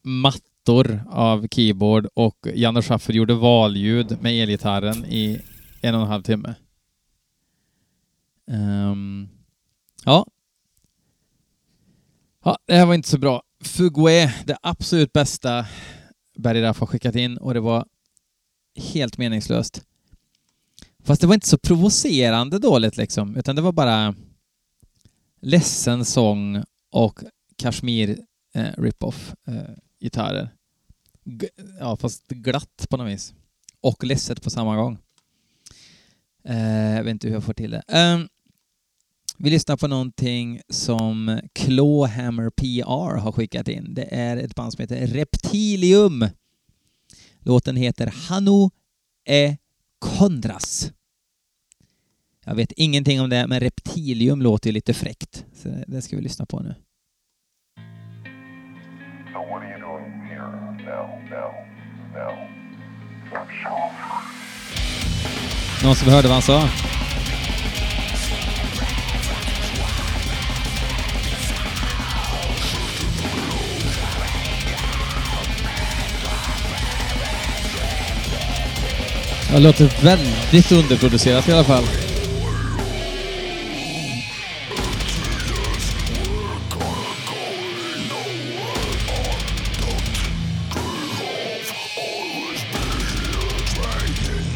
mattor 0.03 1.03
av 1.09 1.47
keyboard 1.47 2.07
och 2.13 2.47
Janne 2.53 2.81
Schaffer 2.81 3.13
gjorde 3.13 3.33
valljud 3.33 4.17
med 4.21 4.33
elgitarren 4.33 5.05
i 5.05 5.41
en 5.81 5.95
och 5.95 6.01
en 6.01 6.07
halv 6.07 6.23
timme. 6.23 6.55
Um, 8.47 9.29
ja. 10.05 10.27
Ja, 12.43 12.57
det 12.65 12.75
här 12.75 12.85
var 12.85 12.93
inte 12.93 13.09
så 13.09 13.17
bra. 13.17 13.43
Fugue, 13.63 14.33
det 14.45 14.57
absolut 14.61 15.13
bästa 15.13 15.65
Barry 16.37 16.61
Raff 16.61 16.79
har 16.79 16.87
skickat 16.87 17.15
in 17.15 17.37
och 17.37 17.53
det 17.53 17.59
var 17.59 17.85
helt 18.75 19.17
meningslöst. 19.17 19.81
Fast 21.05 21.21
det 21.21 21.27
var 21.27 21.33
inte 21.33 21.47
så 21.47 21.57
provocerande 21.57 22.59
dåligt 22.59 22.97
liksom, 22.97 23.35
utan 23.35 23.55
det 23.55 23.61
var 23.61 23.71
bara 23.71 24.15
ledsen 25.41 26.05
sång 26.05 26.63
och 26.91 27.19
Kashmir 27.57 28.19
eh, 28.55 28.71
rip-off 28.77 29.33
eh, 29.47 29.75
gitarrer. 29.99 30.53
G 31.23 31.47
ja, 31.79 31.97
fast 31.97 32.27
glatt 32.27 32.87
på 32.89 32.97
något 32.97 33.07
vis. 33.07 33.33
Och 33.81 34.03
ledset 34.03 34.41
på 34.43 34.49
samma 34.49 34.75
gång. 34.75 34.97
Eh, 36.43 36.95
jag 36.95 37.03
vet 37.03 37.11
inte 37.11 37.27
hur 37.27 37.33
jag 37.33 37.43
får 37.43 37.53
till 37.53 37.71
det. 37.71 37.83
Um, 37.87 38.29
vi 39.37 39.49
lyssnar 39.49 39.77
på 39.77 39.87
någonting 39.87 40.61
som 40.69 41.39
Clawhammer 41.53 42.49
PR 42.49 43.17
har 43.17 43.31
skickat 43.31 43.67
in. 43.67 43.93
Det 43.93 44.15
är 44.15 44.37
ett 44.37 44.55
band 44.55 44.73
som 44.73 44.81
heter 44.81 45.07
Reptilium. 45.07 46.27
Låten 47.39 47.75
heter 47.75 48.07
Hanu 48.07 48.69
e 49.25 49.57
Kondras. 49.99 50.91
Jag 52.47 52.55
vet 52.55 52.71
ingenting 52.71 53.21
om 53.21 53.29
det, 53.29 53.47
men 53.47 53.59
Reptilium 53.59 54.41
låter 54.41 54.69
ju 54.69 54.73
lite 54.73 54.93
fräckt. 54.93 55.45
Så 55.53 55.69
det 55.87 56.01
ska 56.01 56.15
vi 56.15 56.21
lyssna 56.21 56.45
på 56.45 56.59
nu. 56.59 56.75
Någon 65.83 65.95
som 65.95 66.09
hörde 66.09 66.27
vad 66.27 66.33
han 66.33 66.41
sa? 66.41 66.69
Det 79.51 79.59
låter 79.59 80.03
väldigt 80.03 80.71
underproducerat 80.71 81.49
i 81.49 81.51
alla 81.51 81.63
fall. 81.63 82.04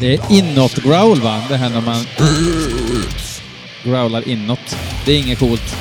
Det 0.00 0.14
är 0.14 0.20
inåt-growl 0.30 1.20
va? 1.20 1.42
Det 1.48 1.56
här 1.56 1.70
när 1.70 1.80
man 1.80 2.06
growlar 3.84 4.28
inåt. 4.28 4.76
Det 5.04 5.12
är 5.12 5.18
inget 5.18 5.38
coolt. 5.38 5.76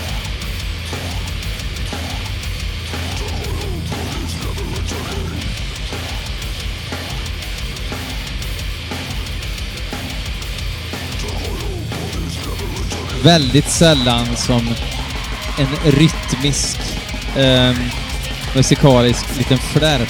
väldigt 13.23 13.69
sällan 13.69 14.35
som 14.35 14.67
en 15.57 15.91
rytmisk, 15.91 16.79
eh, 17.37 17.77
musikalisk 18.55 19.37
liten 19.37 19.57
flärp 19.57 20.09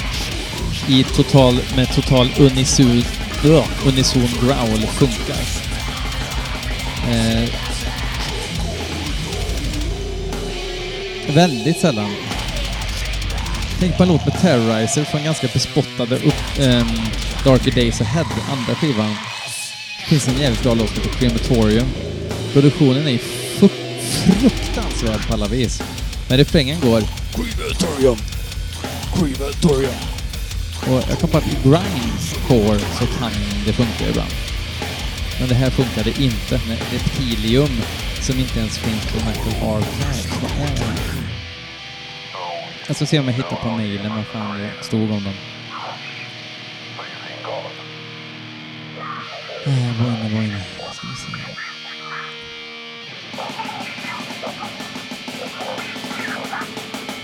i 0.88 1.04
total, 1.04 1.58
med 1.76 1.94
total 1.94 2.28
unisult 2.38 3.19
uh, 3.44 3.64
unison 3.86 4.28
growl 4.40 4.86
funkar. 4.86 5.70
Eh, 7.10 7.48
väldigt 11.34 11.80
sällan. 11.80 12.10
Tänk 13.80 13.96
på 13.96 14.02
en 14.02 14.08
låt 14.08 14.26
med 14.26 14.40
Terrorizer 14.40 15.04
från 15.04 15.24
ganska 15.24 15.48
bespottade 15.52 16.16
upp, 16.16 16.58
eh, 16.58 16.86
Darker 17.44 17.70
Days 17.70 18.00
Ahead, 18.00 18.26
andra 18.50 18.74
skivan. 18.74 19.16
Det 19.98 20.06
finns 20.06 20.28
en 20.28 20.40
jävligt 20.40 20.62
bra 20.62 20.74
låt 20.74 20.88
som 20.88 21.02
heter 21.02 21.18
Crematorium. 21.18 21.86
Produktionen 22.52 23.08
är 23.08 23.18
fruktansvärd 23.58 25.26
på 25.28 25.34
alla 25.34 25.46
vis. 25.46 25.82
Men 26.28 26.38
refrängen 26.38 26.80
går 26.80 27.02
Crematorium, 27.34 28.16
Crematorium. 29.14 30.19
Och 30.86 31.02
jag 31.10 31.18
kan 31.18 31.28
på 31.28 31.38
att 31.38 31.46
i 31.46 31.56
grindcore 31.62 32.78
så 32.78 33.06
kan 33.06 33.32
det 33.66 33.72
funka 33.72 34.08
ibland. 34.08 34.32
Men 35.40 35.48
det 35.48 35.54
här 35.54 35.70
funkade 35.70 36.10
inte 36.10 36.60
med 36.68 36.78
Reptilium 36.92 37.82
som 38.20 38.38
inte 38.38 38.58
ens 38.58 38.78
finns 38.78 39.06
på 39.06 39.16
Metal 39.26 39.76
Archive. 39.76 41.20
Jag 42.86 42.96
ska 42.96 43.06
se 43.06 43.18
om 43.18 43.26
jag 43.26 43.34
hittar 43.34 43.56
på 43.56 43.68
mejlen 43.70 44.16
vad 44.16 44.26
fan 44.26 44.58
det 44.58 44.84
stod 44.84 45.02
om 45.02 45.24
dem. 45.24 45.34
Eh, 49.66 49.90
äh, 49.90 50.02
var 50.02 50.08
inne, 50.08 50.44
inne. 50.44 50.60
Ska 50.92 51.06
vi 51.06 51.16
se. 51.16 51.30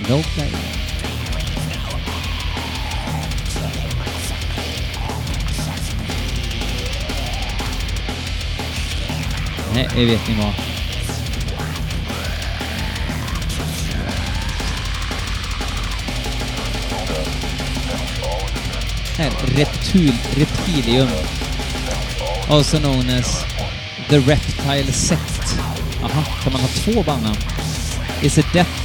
No 0.09 0.23
play. 0.23 0.66
Nej, 9.77 9.89
det 9.95 10.05
vet 10.05 10.21
Reptul, 19.57 20.13
Reptilium. 20.37 21.09
Also 22.49 22.79
known 22.79 23.11
as 23.11 23.45
The 24.09 24.19
Reptile 24.19 24.93
Sect. 24.93 25.59
Aha, 26.03 26.25
kan 26.43 26.53
man 26.53 26.61
ha 26.61 26.69
två 26.69 27.03
bandnamn? 27.03 27.37
Is 28.23 28.39
a 28.39 28.43
death 28.53 28.77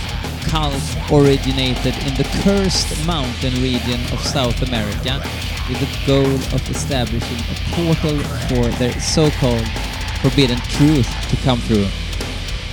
cult 0.44 1.12
originated 1.12 1.96
in 2.08 2.16
the 2.16 2.24
cursed 2.44 3.06
mountain 3.06 3.64
region 3.64 4.00
of 4.14 4.28
South 4.28 4.62
America 4.68 5.24
with 5.70 5.80
the 5.80 6.06
goal 6.08 6.36
of 6.56 6.70
establishing 6.70 7.40
a 7.52 7.76
portal 7.76 8.18
for 8.50 8.78
their 8.80 9.00
so-called 9.00 9.91
forbidden 10.22 10.58
truth 10.58 11.10
to 11.30 11.36
come 11.44 11.62
through. 11.62 11.88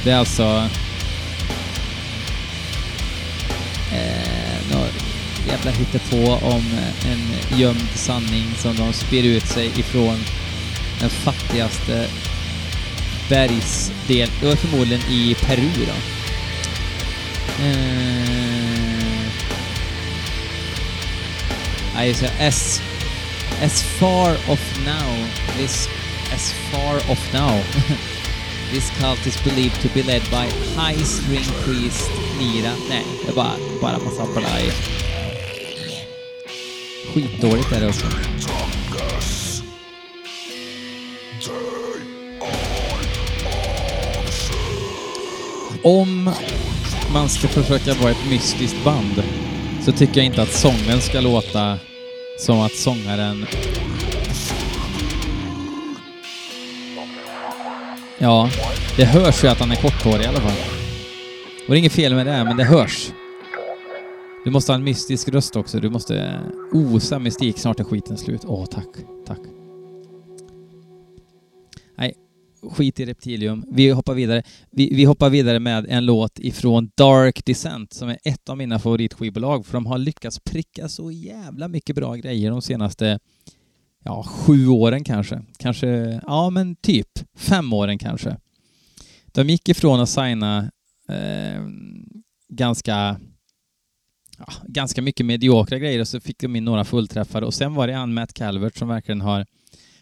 Det 0.04 0.10
är 0.10 0.16
alltså 0.16 0.68
eh, 3.92 4.72
något 4.72 4.94
jävla 5.48 5.70
hittepå 5.70 6.46
om 6.46 6.62
eh, 6.72 7.12
en 7.12 7.58
gömd 7.58 7.88
sanning 7.94 8.46
som 8.56 8.76
de 8.76 8.92
spyr 8.92 9.24
ut 9.24 9.46
sig 9.46 9.66
ifrån 9.76 10.18
den 11.00 11.10
fattigaste 11.10 12.08
bergsdel. 13.28 14.30
Det 14.40 14.46
var 14.46 14.56
förmodligen 14.56 15.02
i 15.10 15.36
Peru 15.46 15.70
då. 15.86 15.92
Eh, 17.64 18.28
nej, 21.94 22.10
I 22.10 22.14
say 22.14 22.30
as 22.40 22.82
as 23.62 23.82
far 23.82 24.30
off 24.48 24.78
now 24.86 25.26
this 25.56 25.88
as 26.32 26.52
far 26.70 26.96
off 27.12 27.32
now 27.32 27.52
this 28.72 28.90
cult 29.00 29.26
is 29.26 29.36
believed 29.42 29.80
to 29.80 29.88
be 29.88 30.02
led 30.02 30.22
by 30.30 30.46
high 30.76 31.02
string 31.04 31.48
priest 31.64 32.10
Nira. 32.38 32.72
Nej, 32.88 33.04
det 33.24 33.30
är 33.30 33.34
bara, 33.34 33.52
bara 33.80 33.98
massa 33.98 34.26
blaj. 34.32 34.72
Skitdåligt 37.14 37.72
är 37.72 37.80
det 37.80 37.88
också. 37.88 38.06
Om 45.82 46.30
man 47.12 47.28
ska 47.28 47.48
försöka 47.48 47.94
vara 47.94 48.10
ett 48.10 48.30
mystiskt 48.30 48.84
band 48.84 49.22
så 49.84 49.92
tycker 49.92 50.16
jag 50.16 50.26
inte 50.26 50.42
att 50.42 50.52
sången 50.52 51.00
ska 51.00 51.20
låta 51.20 51.78
som 52.38 52.60
att 52.60 52.74
sångaren... 52.74 53.46
Ja, 58.20 58.50
det 58.96 59.04
hörs 59.04 59.44
ju 59.44 59.48
att 59.48 59.60
han 59.60 59.70
är 59.70 59.76
korthårig 59.76 60.24
i 60.24 60.26
alla 60.26 60.40
fall. 60.40 60.58
Och 61.66 61.74
det 61.74 61.76
är 61.76 61.78
inget 61.78 61.92
fel 61.92 62.14
med 62.14 62.26
det, 62.26 62.44
men 62.44 62.56
det 62.56 62.64
hörs. 62.64 63.12
Du 64.44 64.50
måste 64.50 64.72
ha 64.72 64.78
en 64.78 64.84
mystisk 64.84 65.28
röst 65.28 65.56
också. 65.56 65.80
Du 65.80 65.90
måste 65.90 66.40
osa 66.72 67.18
mystik. 67.18 67.58
Snart 67.58 67.80
är 67.80 67.84
skiten 67.84 68.16
slut. 68.16 68.40
Åh, 68.46 68.66
tack. 68.66 68.88
Tack. 69.26 69.38
Nej, 71.98 72.14
skit 72.70 73.00
i 73.00 73.06
Reptilium. 73.06 73.64
Vi 73.68 73.90
hoppar 73.90 74.14
vidare. 74.14 74.42
Vi, 74.70 74.94
vi 74.94 75.04
hoppar 75.04 75.30
vidare 75.30 75.58
med 75.58 75.86
en 75.88 76.06
låt 76.06 76.38
ifrån 76.38 76.90
Dark 76.94 77.44
Descent 77.44 77.92
som 77.92 78.08
är 78.08 78.18
ett 78.24 78.48
av 78.48 78.56
mina 78.56 78.78
favoritskivbolag 78.78 79.66
för 79.66 79.72
de 79.72 79.86
har 79.86 79.98
lyckats 79.98 80.40
pricka 80.40 80.88
så 80.88 81.10
jävla 81.10 81.68
mycket 81.68 81.96
bra 81.96 82.14
grejer 82.14 82.50
de 82.50 82.62
senaste 82.62 83.18
ja, 84.04 84.22
sju 84.22 84.68
åren 84.68 85.04
kanske. 85.04 85.42
Kanske, 85.58 86.20
ja 86.26 86.50
men 86.50 86.76
typ 86.76 87.08
fem 87.36 87.72
åren 87.72 87.98
kanske. 87.98 88.36
De 89.26 89.48
gick 89.48 89.68
ifrån 89.68 90.00
att 90.00 90.08
signa 90.08 90.70
eh, 91.08 91.62
ganska 92.48 93.20
ja, 94.38 94.46
ganska 94.66 95.02
mycket 95.02 95.26
mediokra 95.26 95.78
grejer 95.78 96.00
och 96.00 96.08
så 96.08 96.20
fick 96.20 96.40
de 96.40 96.56
in 96.56 96.64
några 96.64 96.84
fullträffar 96.84 97.42
och 97.42 97.54
sen 97.54 97.74
var 97.74 97.86
det 97.86 97.94
han 97.94 98.14
Matt 98.14 98.34
Calvert 98.34 98.76
som 98.76 98.88
verkligen 98.88 99.20
har 99.20 99.46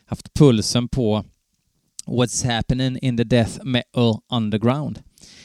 haft 0.05 0.35
pulsen 0.35 0.89
på 0.89 1.25
What's 2.07 2.47
happening 2.47 2.99
in 3.03 3.17
the 3.17 3.25
death 3.25 3.65
metal 3.65 4.19
underground. 4.33 5.03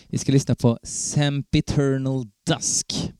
Vi 0.07 0.17
ska 0.17 0.31
lyssna 0.31 0.55
på 0.55 0.79
Sempiternal 0.83 2.25
Dusk. 2.47 3.11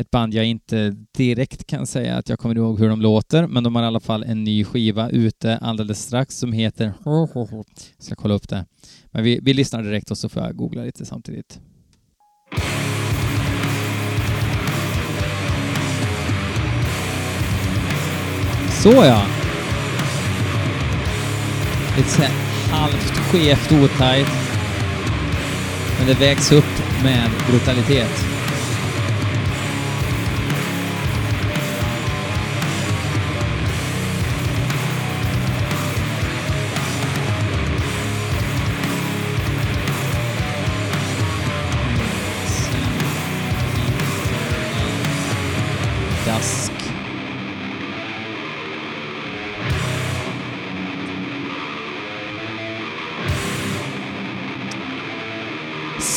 Ett 0.00 0.10
band 0.10 0.34
jag 0.34 0.44
inte 0.46 0.96
direkt 1.16 1.66
kan 1.66 1.86
säga 1.86 2.16
att 2.16 2.28
jag 2.28 2.38
kommer 2.38 2.54
ihåg 2.54 2.80
hur 2.80 2.88
de 2.88 3.00
låter, 3.00 3.46
men 3.46 3.64
de 3.64 3.74
har 3.74 3.82
i 3.82 3.86
alla 3.86 4.00
fall 4.00 4.22
en 4.22 4.44
ny 4.44 4.64
skiva 4.64 5.10
ute 5.10 5.58
alldeles 5.58 6.02
strax 6.02 6.36
som 6.38 6.52
heter... 6.52 6.92
Jag 7.04 7.28
ska 7.98 8.14
kolla 8.14 8.34
upp 8.34 8.48
det. 8.48 8.66
Men 9.10 9.24
vi, 9.24 9.40
vi 9.42 9.54
lyssnar 9.54 9.82
direkt 9.82 10.10
och 10.10 10.18
så 10.18 10.28
får 10.28 10.42
jag 10.42 10.56
googla 10.56 10.82
lite 10.82 11.06
samtidigt. 11.06 11.60
Så 18.82 18.92
ja! 18.92 19.26
Lite 21.96 22.08
såhär 22.08 22.32
halvt 22.70 23.12
skevt 23.12 23.72
otajt. 23.72 24.28
Men 25.98 26.06
det 26.06 26.14
vägs 26.14 26.52
upp 26.52 27.02
med 27.02 27.30
brutalitet. 27.50 28.29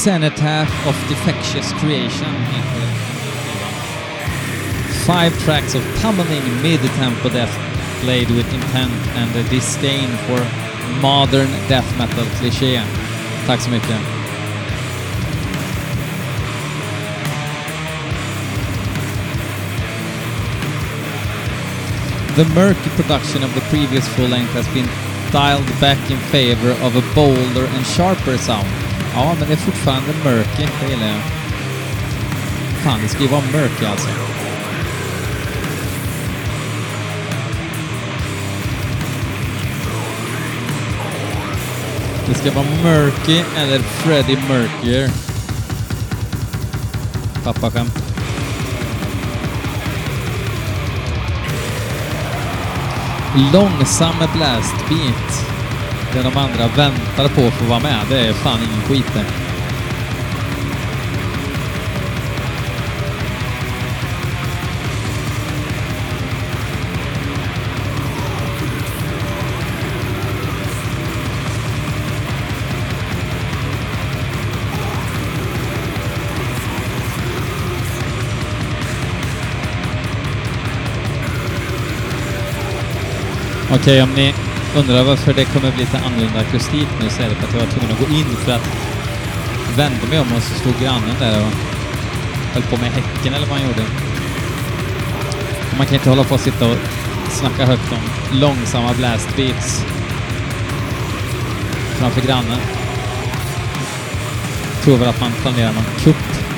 Cenotaph 0.04 0.68
of 0.86 0.96
Defectious 1.08 1.72
Creation. 1.80 2.28
Five 5.06 5.32
tracks 5.46 5.76
of 5.76 5.82
pummeling 6.02 6.44
mid-tempo 6.62 7.30
death 7.30 7.56
played 8.02 8.30
with 8.32 8.54
intent 8.54 8.92
and 9.16 9.34
a 9.34 9.50
disdain 9.50 10.10
for 10.28 10.44
modern 11.00 11.48
death 11.70 11.88
metal 11.98 12.26
kliché. 12.36 12.84
Tack 13.48 13.62
så 13.62 13.70
mycket. 13.70 14.02
The 22.36 22.46
murky 22.54 22.90
production 22.98 23.42
of 23.42 23.56
the 23.56 23.62
previous 23.70 24.06
full 24.10 24.28
length 24.28 24.52
has 24.52 24.68
been 24.74 24.90
dialed 25.32 25.80
back 25.80 26.12
in 26.12 26.18
favor 26.18 26.72
of 26.86 26.98
a 26.98 27.16
bolder 27.16 27.66
and 27.66 27.86
sharper 27.86 28.38
sound. 28.38 28.83
Ja, 29.16 29.36
men 29.40 29.48
det 29.48 29.54
är 29.54 29.58
fortfarande 29.58 30.14
murky, 30.24 30.68
det 30.82 30.90
gillar 30.90 31.08
jag. 31.08 31.22
Fan, 32.84 33.00
det 33.02 33.08
ska 33.08 33.22
ju 33.22 33.28
vara 33.28 33.42
murky 33.42 33.86
alltså. 33.86 34.10
Det 42.28 42.34
ska 42.34 42.52
vara 42.52 42.66
murky 42.84 43.44
eller 43.58 43.80
Freddie 43.80 44.38
Mercury. 44.50 45.10
Pappaskämt. 47.44 48.04
Långsam 53.54 54.16
blastbeat. 54.34 55.53
Det 56.14 56.22
de 56.22 56.38
andra 56.38 56.68
väntar 56.68 57.28
på 57.28 57.52
för 57.52 57.64
att 57.64 57.70
vara 57.70 57.80
med, 57.80 58.00
det 58.10 58.20
är 58.20 58.34
fan 58.34 58.60
ingen 58.64 58.82
skit 58.82 59.14
det. 59.14 59.26
Okej, 83.76 84.04
om 84.04 84.10
ni 84.10 84.34
undrar 84.76 85.04
varför 85.04 85.34
det 85.34 85.46
kommer 85.46 85.72
bli 85.72 85.80
lite 85.80 85.98
annorlunda 85.98 86.40
akustik 86.40 86.88
nu 87.02 87.10
så 87.10 87.22
är 87.24 87.30
det 87.30 87.36
för 87.36 87.48
att 87.48 87.54
jag 87.54 87.60
var 87.60 87.68
tvungen 87.68 87.92
att 87.92 88.00
gå 88.00 88.16
in 88.16 88.36
för 88.46 88.52
att 88.52 88.68
vända 89.78 90.08
mig 90.10 90.20
om 90.20 90.34
och 90.36 90.44
så 90.44 90.54
stod 90.60 90.80
grannen 90.82 91.16
där 91.20 91.42
och 91.42 91.54
höll 92.54 92.64
på 92.64 92.78
med 92.78 92.92
häcken 92.92 93.34
eller 93.34 93.48
vad 93.48 93.58
han 93.58 93.68
gjorde. 93.68 93.84
Man 95.78 95.86
kan 95.86 95.96
inte 95.96 96.10
hålla 96.10 96.24
på 96.24 96.34
och 96.34 96.40
sitta 96.40 96.72
och 96.72 96.78
snacka 97.30 97.66
högt 97.66 97.92
om 97.92 98.40
långsamma 98.40 98.94
blastbeats 98.94 99.86
framför 102.00 102.22
grannen. 102.22 102.60
Tror 104.84 104.98
väl 104.98 105.10
att 105.10 105.22
man 105.22 105.32
planerar 105.32 105.74
någon 105.74 106.00
kupp 106.00 106.53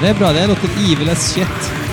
Men 0.00 0.04
det 0.04 0.10
är 0.10 0.18
bra, 0.18 0.32
det 0.32 0.46
låter 0.46 0.68
evil 0.92 1.10
as 1.10 1.32
shit. 1.32 1.87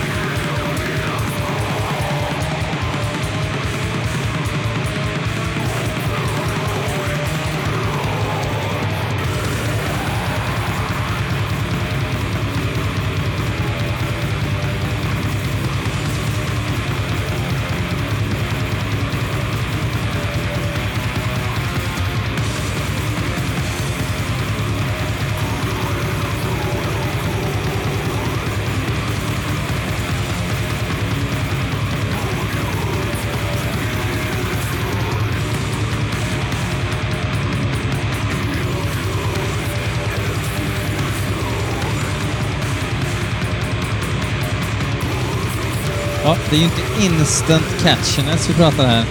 Det 46.56 46.60
är 46.60 46.64
ju 46.64 46.66
inte 46.66 47.06
instant 47.06 47.84
catchiness 47.84 48.50
vi 48.50 48.54
pratar 48.54 48.86
här. 48.88 49.06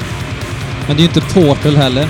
Men 0.87 0.97
det 0.97 1.03
är 1.03 1.05
ju 1.05 1.09
inte 1.09 1.21
Portal 1.21 1.77
heller. 1.77 2.09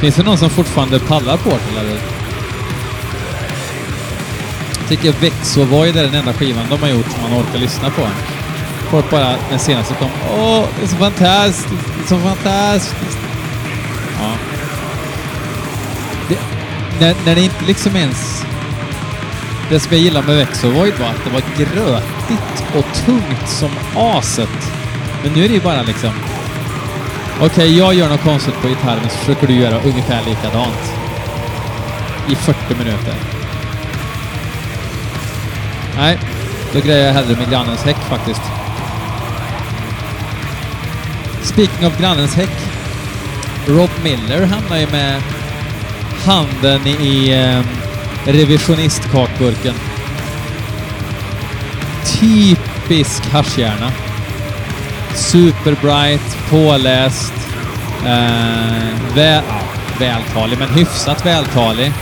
Finns 0.00 0.16
det 0.16 0.22
någon 0.22 0.38
som 0.38 0.50
fortfarande 0.50 0.98
pallar 0.98 1.36
Portal 1.36 1.76
eller? 1.80 1.98
Jag 4.78 4.88
tycker 4.88 5.12
Vexo 5.12 5.64
Void 5.64 5.96
är 5.96 6.02
den 6.02 6.14
enda 6.14 6.32
skivan 6.32 6.66
de 6.70 6.80
har 6.80 6.88
gjort 6.88 7.10
som 7.10 7.22
man 7.22 7.40
orkar 7.40 7.58
lyssna 7.58 7.90
på. 7.90 8.08
Folk 8.90 9.10
bara, 9.10 9.34
den 9.50 9.58
senaste 9.58 9.94
kom, 9.94 10.10
åh, 10.38 10.64
det 10.78 10.84
är 10.84 10.88
så 10.88 10.96
fantastiskt, 10.96 11.68
det 11.68 12.04
är 12.04 12.08
så 12.08 12.18
fantastiskt. 12.18 13.18
Ja. 14.20 14.32
Det, 16.28 16.38
när, 17.00 17.14
när 17.26 17.34
det 17.34 17.40
inte 17.40 17.64
liksom 17.66 17.96
ens... 17.96 18.35
Det 19.68 19.80
som 19.80 19.92
jag 19.92 20.00
gillade 20.00 20.26
med 20.26 20.36
Vexo 20.36 20.70
Void 20.70 20.94
var 20.98 21.06
att 21.06 21.24
det 21.24 21.30
var 21.30 21.42
grötigt 21.56 22.64
och 22.76 23.04
tungt 23.04 23.48
som 23.48 23.70
aset. 23.96 24.72
Men 25.22 25.32
nu 25.32 25.44
är 25.44 25.48
det 25.48 25.54
ju 25.54 25.60
bara 25.60 25.82
liksom... 25.82 26.10
Okej, 27.36 27.46
okay, 27.46 27.76
jag 27.76 27.94
gör 27.94 28.08
något 28.08 28.22
konstigt 28.22 28.54
på 28.62 28.68
gitarren 28.68 29.10
så 29.10 29.18
försöker 29.18 29.46
du 29.46 29.54
göra 29.54 29.80
ungefär 29.80 30.24
likadant. 30.24 30.92
I 32.28 32.34
40 32.34 32.74
minuter. 32.78 33.14
Nej, 35.96 36.18
då 36.72 36.80
grejer 36.80 37.06
jag 37.06 37.12
hellre 37.12 37.36
med 37.36 37.50
grannens 37.50 37.82
häck 37.82 37.96
faktiskt. 37.96 38.42
Speaking 41.42 41.86
of 41.86 41.98
grannens 42.00 42.34
häck. 42.34 42.56
Rob 43.66 43.90
Miller 44.02 44.46
hamnar 44.46 44.76
ju 44.76 44.86
med 44.86 45.22
handen 46.24 46.86
i 46.86 47.30
eh, 47.30 47.85
revisionistkakburken. 48.26 49.74
Typisk 52.20 53.26
haschhjärna. 53.32 53.92
Superbright, 55.14 56.38
påläst, 56.50 57.32
eh, 58.04 59.14
väl, 59.14 59.42
ja, 59.48 59.60
vältalig, 59.98 60.58
men 60.58 60.68
hyfsat 60.68 61.26
vältalig. 61.26 61.92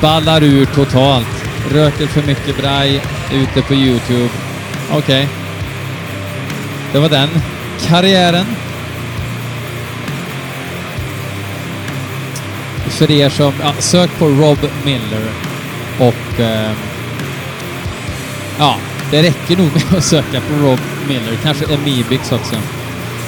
Ballar 0.00 0.42
ur 0.42 0.66
totalt. 0.66 1.26
Röker 1.72 2.06
för 2.06 2.22
mycket 2.22 2.58
braj 2.58 3.02
ute 3.32 3.62
på 3.62 3.74
Youtube. 3.74 4.28
Okej. 4.90 4.98
Okay. 4.98 5.26
Det 6.92 6.98
var 6.98 7.08
den 7.08 7.28
karriären. 7.88 8.46
För 12.88 13.10
er 13.10 13.28
som... 13.28 13.52
Ja, 13.60 13.72
sök 13.78 14.18
på 14.18 14.26
Rob 14.26 14.58
Miller 14.84 15.30
och... 15.98 16.40
Eh, 16.40 16.72
ja, 18.58 18.76
det 19.10 19.22
räcker 19.22 19.56
nog 19.56 19.70
med 19.74 19.98
att 19.98 20.04
söka 20.04 20.40
på 20.40 20.54
Rob 20.66 20.80
Miller. 21.08 21.38
Kanske 21.42 21.74
Amibix 21.74 22.32
också. 22.32 22.56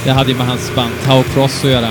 Det 0.04 0.10
hade 0.10 0.30
ju 0.30 0.36
med 0.36 0.46
hans 0.46 0.74
band 0.74 0.92
Tau 1.06 1.22
Cross 1.22 1.64
att 1.64 1.70
göra. 1.70 1.90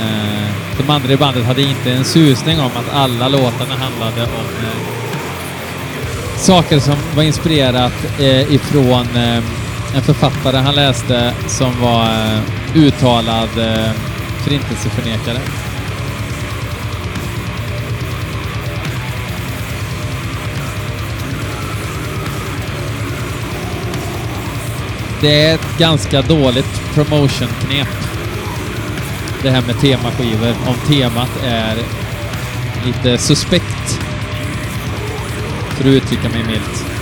Eh, 0.00 0.50
de 0.78 0.90
andra 0.90 1.12
i 1.12 1.16
bandet 1.16 1.44
hade 1.44 1.62
inte 1.62 1.92
en 1.92 2.04
susning 2.04 2.60
om 2.60 2.66
att 2.66 2.94
alla 2.94 3.28
låtarna 3.28 3.74
handlade 3.74 4.22
om 4.22 4.46
eh, 4.64 4.96
saker 6.36 6.78
som 6.78 6.94
var 7.14 7.22
inspirerat 7.22 7.92
eh, 8.18 8.54
ifrån 8.54 9.06
eh, 9.16 9.44
en 9.94 10.02
författare 10.02 10.56
han 10.56 10.74
läste 10.74 11.34
som 11.46 11.80
var 11.80 12.04
eh, 12.04 12.40
uttalad 12.74 13.58
eh, 13.58 13.90
förintelseförnekare. 14.44 15.38
Det 25.20 25.44
är 25.44 25.54
ett 25.54 25.78
ganska 25.78 26.22
dåligt 26.22 26.80
promotion-knep. 26.94 27.88
Det 29.42 29.50
här 29.50 29.62
med 29.66 29.80
temaskivor. 29.80 30.54
Om 30.66 30.74
temat 30.88 31.30
är 31.44 31.76
lite 32.86 33.18
suspekt. 33.18 34.00
För 35.68 35.84
att 35.84 35.86
uttrycka 35.86 36.28
mig 36.28 36.44
milt. 36.44 36.95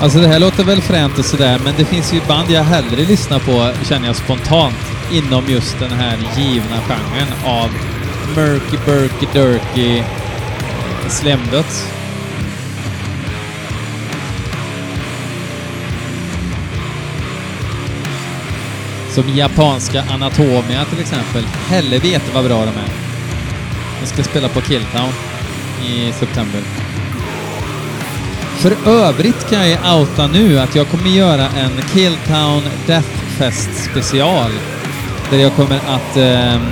Alltså 0.00 0.18
det 0.18 0.28
här 0.28 0.40
låter 0.40 0.64
väl 0.64 0.82
fränt 0.82 1.18
och 1.18 1.24
sådär, 1.24 1.60
men 1.64 1.74
det 1.76 1.84
finns 1.84 2.14
ju 2.14 2.20
band 2.28 2.50
jag 2.50 2.62
hellre 2.62 3.04
lyssnar 3.04 3.38
på, 3.38 3.84
känner 3.88 4.06
jag 4.06 4.16
spontant, 4.16 4.76
inom 5.12 5.44
just 5.48 5.78
den 5.78 5.90
här 5.90 6.18
givna 6.36 6.76
genren 6.88 7.28
av 7.44 7.70
murky, 8.36 8.76
burky, 8.86 9.26
dirty 9.32 10.02
slemdöds. 11.08 11.92
Som 19.10 19.28
japanska 19.28 20.04
Anatomia 20.10 20.84
till 20.84 21.00
exempel. 21.00 21.44
Helvete 21.44 22.30
vad 22.34 22.44
bra 22.44 22.58
de 22.58 22.68
är. 22.68 22.90
De 24.00 24.06
ska 24.06 24.22
spela 24.22 24.48
på 24.48 24.60
Killtown 24.60 25.12
i 25.86 26.12
september. 26.12 26.85
För 28.56 28.88
övrigt 28.88 29.50
kan 29.50 29.70
jag 29.70 30.00
outa 30.00 30.26
nu 30.26 30.58
att 30.58 30.74
jag 30.74 30.88
kommer 30.88 31.10
göra 31.10 31.48
en 31.48 31.70
Killtown 31.94 32.62
Deathfest 32.86 33.90
special. 33.90 34.50
Där 35.30 35.38
jag 35.38 35.52
kommer 35.52 35.76
att 35.76 36.16
eh, 36.16 36.62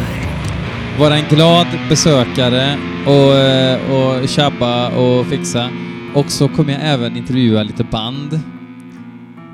vara 0.99 1.17
en 1.17 1.29
glad 1.29 1.67
besökare 1.89 2.79
och, 3.07 3.35
eh, 3.37 3.91
och 3.93 4.29
tjabba 4.29 4.89
och 4.89 5.27
fixa. 5.27 5.71
Och 6.15 6.31
så 6.31 6.49
kommer 6.49 6.73
jag 6.73 6.83
även 6.83 7.17
intervjua 7.17 7.63
lite 7.63 7.85
band. 7.85 8.41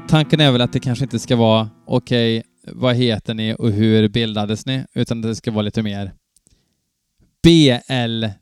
Tanken 0.08 0.40
är 0.40 0.52
väl 0.52 0.60
att 0.60 0.72
det 0.72 0.80
kanske 0.80 1.04
inte 1.04 1.18
ska 1.18 1.36
vara 1.36 1.70
okej, 1.86 2.38
okay, 2.38 2.74
vad 2.74 2.96
heter 2.96 3.34
ni 3.34 3.54
och 3.58 3.70
hur 3.70 4.08
bildades 4.08 4.66
ni? 4.66 4.84
Utan 4.94 5.22
det 5.22 5.36
ska 5.36 5.50
vara 5.50 5.62
lite 5.62 5.82
mer 5.82 6.12
BL-ish 7.46 8.32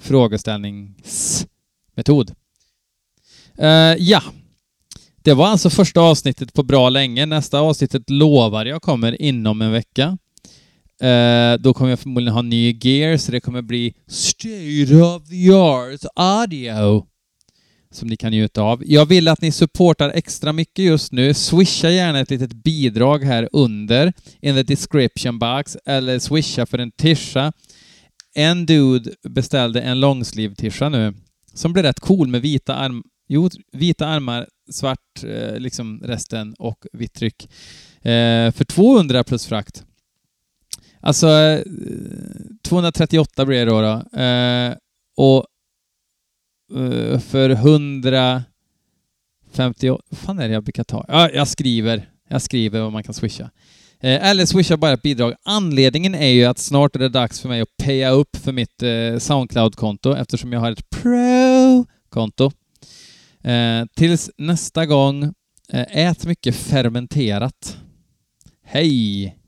frågeställnings 0.00 1.46
metod. 2.00 2.30
Uh, 3.62 3.96
ja, 3.98 4.22
det 5.22 5.34
var 5.34 5.46
alltså 5.46 5.70
första 5.70 6.00
avsnittet 6.00 6.52
på 6.52 6.62
bra 6.62 6.88
länge. 6.88 7.26
Nästa 7.26 7.60
avsnittet 7.60 8.10
lovar 8.10 8.66
jag 8.66 8.82
kommer 8.82 9.22
inom 9.22 9.62
en 9.62 9.72
vecka. 9.72 10.18
Uh, 11.02 11.62
då 11.62 11.74
kommer 11.74 11.90
jag 11.90 12.00
förmodligen 12.00 12.34
ha 12.34 12.42
ny 12.42 12.78
gear, 12.82 13.16
så 13.16 13.32
det 13.32 13.40
kommer 13.40 13.62
bli 13.62 13.94
state 14.08 14.94
of 14.94 15.28
the 15.28 15.52
art 15.52 16.04
audio 16.14 17.06
som 17.92 18.08
ni 18.08 18.16
kan 18.16 18.30
njuta 18.30 18.62
av. 18.62 18.82
Jag 18.86 19.06
vill 19.06 19.28
att 19.28 19.40
ni 19.40 19.52
supportar 19.52 20.10
extra 20.10 20.52
mycket 20.52 20.84
just 20.84 21.12
nu. 21.12 21.34
Swisha 21.34 21.90
gärna 21.90 22.20
ett 22.20 22.30
litet 22.30 22.52
bidrag 22.52 23.24
här 23.24 23.48
under 23.52 24.12
in 24.40 24.54
the 24.54 24.62
description 24.62 25.38
box 25.38 25.76
eller 25.86 26.18
swisha 26.18 26.66
för 26.66 26.78
en 26.78 26.90
tisha. 26.90 27.52
En 28.34 28.66
dude 28.66 29.10
beställde 29.28 29.80
en 29.80 30.00
långsliv 30.00 30.54
tisha 30.54 30.88
nu 30.88 31.14
som 31.54 31.72
blev 31.72 31.82
rätt 31.82 32.00
cool 32.00 32.28
med 32.28 32.42
vita, 32.42 32.74
arm 32.74 33.02
jo, 33.30 33.50
vita 33.72 34.06
armar, 34.06 34.48
svart 34.70 35.24
eh, 35.24 35.58
liksom 35.58 36.00
resten 36.04 36.54
och 36.54 36.86
vitt 36.92 37.12
tryck. 37.12 37.48
Eh, 38.02 38.52
för 38.52 38.64
200 38.64 39.24
plus 39.24 39.46
frakt. 39.46 39.84
Alltså, 41.00 41.28
eh, 41.28 41.60
238 42.62 43.46
blir 43.46 43.66
det 43.66 43.72
då. 43.72 43.80
då. 43.80 44.02
Och 45.16 45.46
för 47.20 47.50
150... 47.50 48.44
Vad 49.88 50.18
fan 50.18 50.38
är 50.38 50.48
det 50.48 50.54
jag 50.54 50.64
brukar 50.64 50.84
ta? 50.84 51.04
Ja, 51.08 51.30
jag 51.30 51.48
skriver. 51.48 52.10
Jag 52.28 52.42
skriver 52.42 52.80
vad 52.80 52.92
man 52.92 53.02
kan 53.02 53.14
swisha. 53.14 53.50
Eh, 54.02 54.28
eller 54.30 54.46
swisha 54.46 54.76
bara 54.76 54.92
ett 54.92 55.02
bidrag. 55.02 55.34
Anledningen 55.44 56.14
är 56.14 56.28
ju 56.28 56.44
att 56.44 56.58
snart 56.58 56.96
är 56.96 57.00
det 57.00 57.08
dags 57.08 57.40
för 57.40 57.48
mig 57.48 57.60
att 57.60 57.76
paya 57.84 58.10
upp 58.10 58.36
för 58.36 58.52
mitt 58.52 58.82
eh, 58.82 59.18
Soundcloud-konto 59.18 60.14
eftersom 60.16 60.52
jag 60.52 60.60
har 60.60 60.72
ett 60.72 60.90
Pro-konto. 60.90 62.52
Eh, 63.44 63.84
tills 63.96 64.30
nästa 64.36 64.86
gång, 64.86 65.22
eh, 65.72 66.06
ät 66.06 66.24
mycket 66.24 66.56
fermenterat. 66.56 67.78
Hej! 68.64 69.39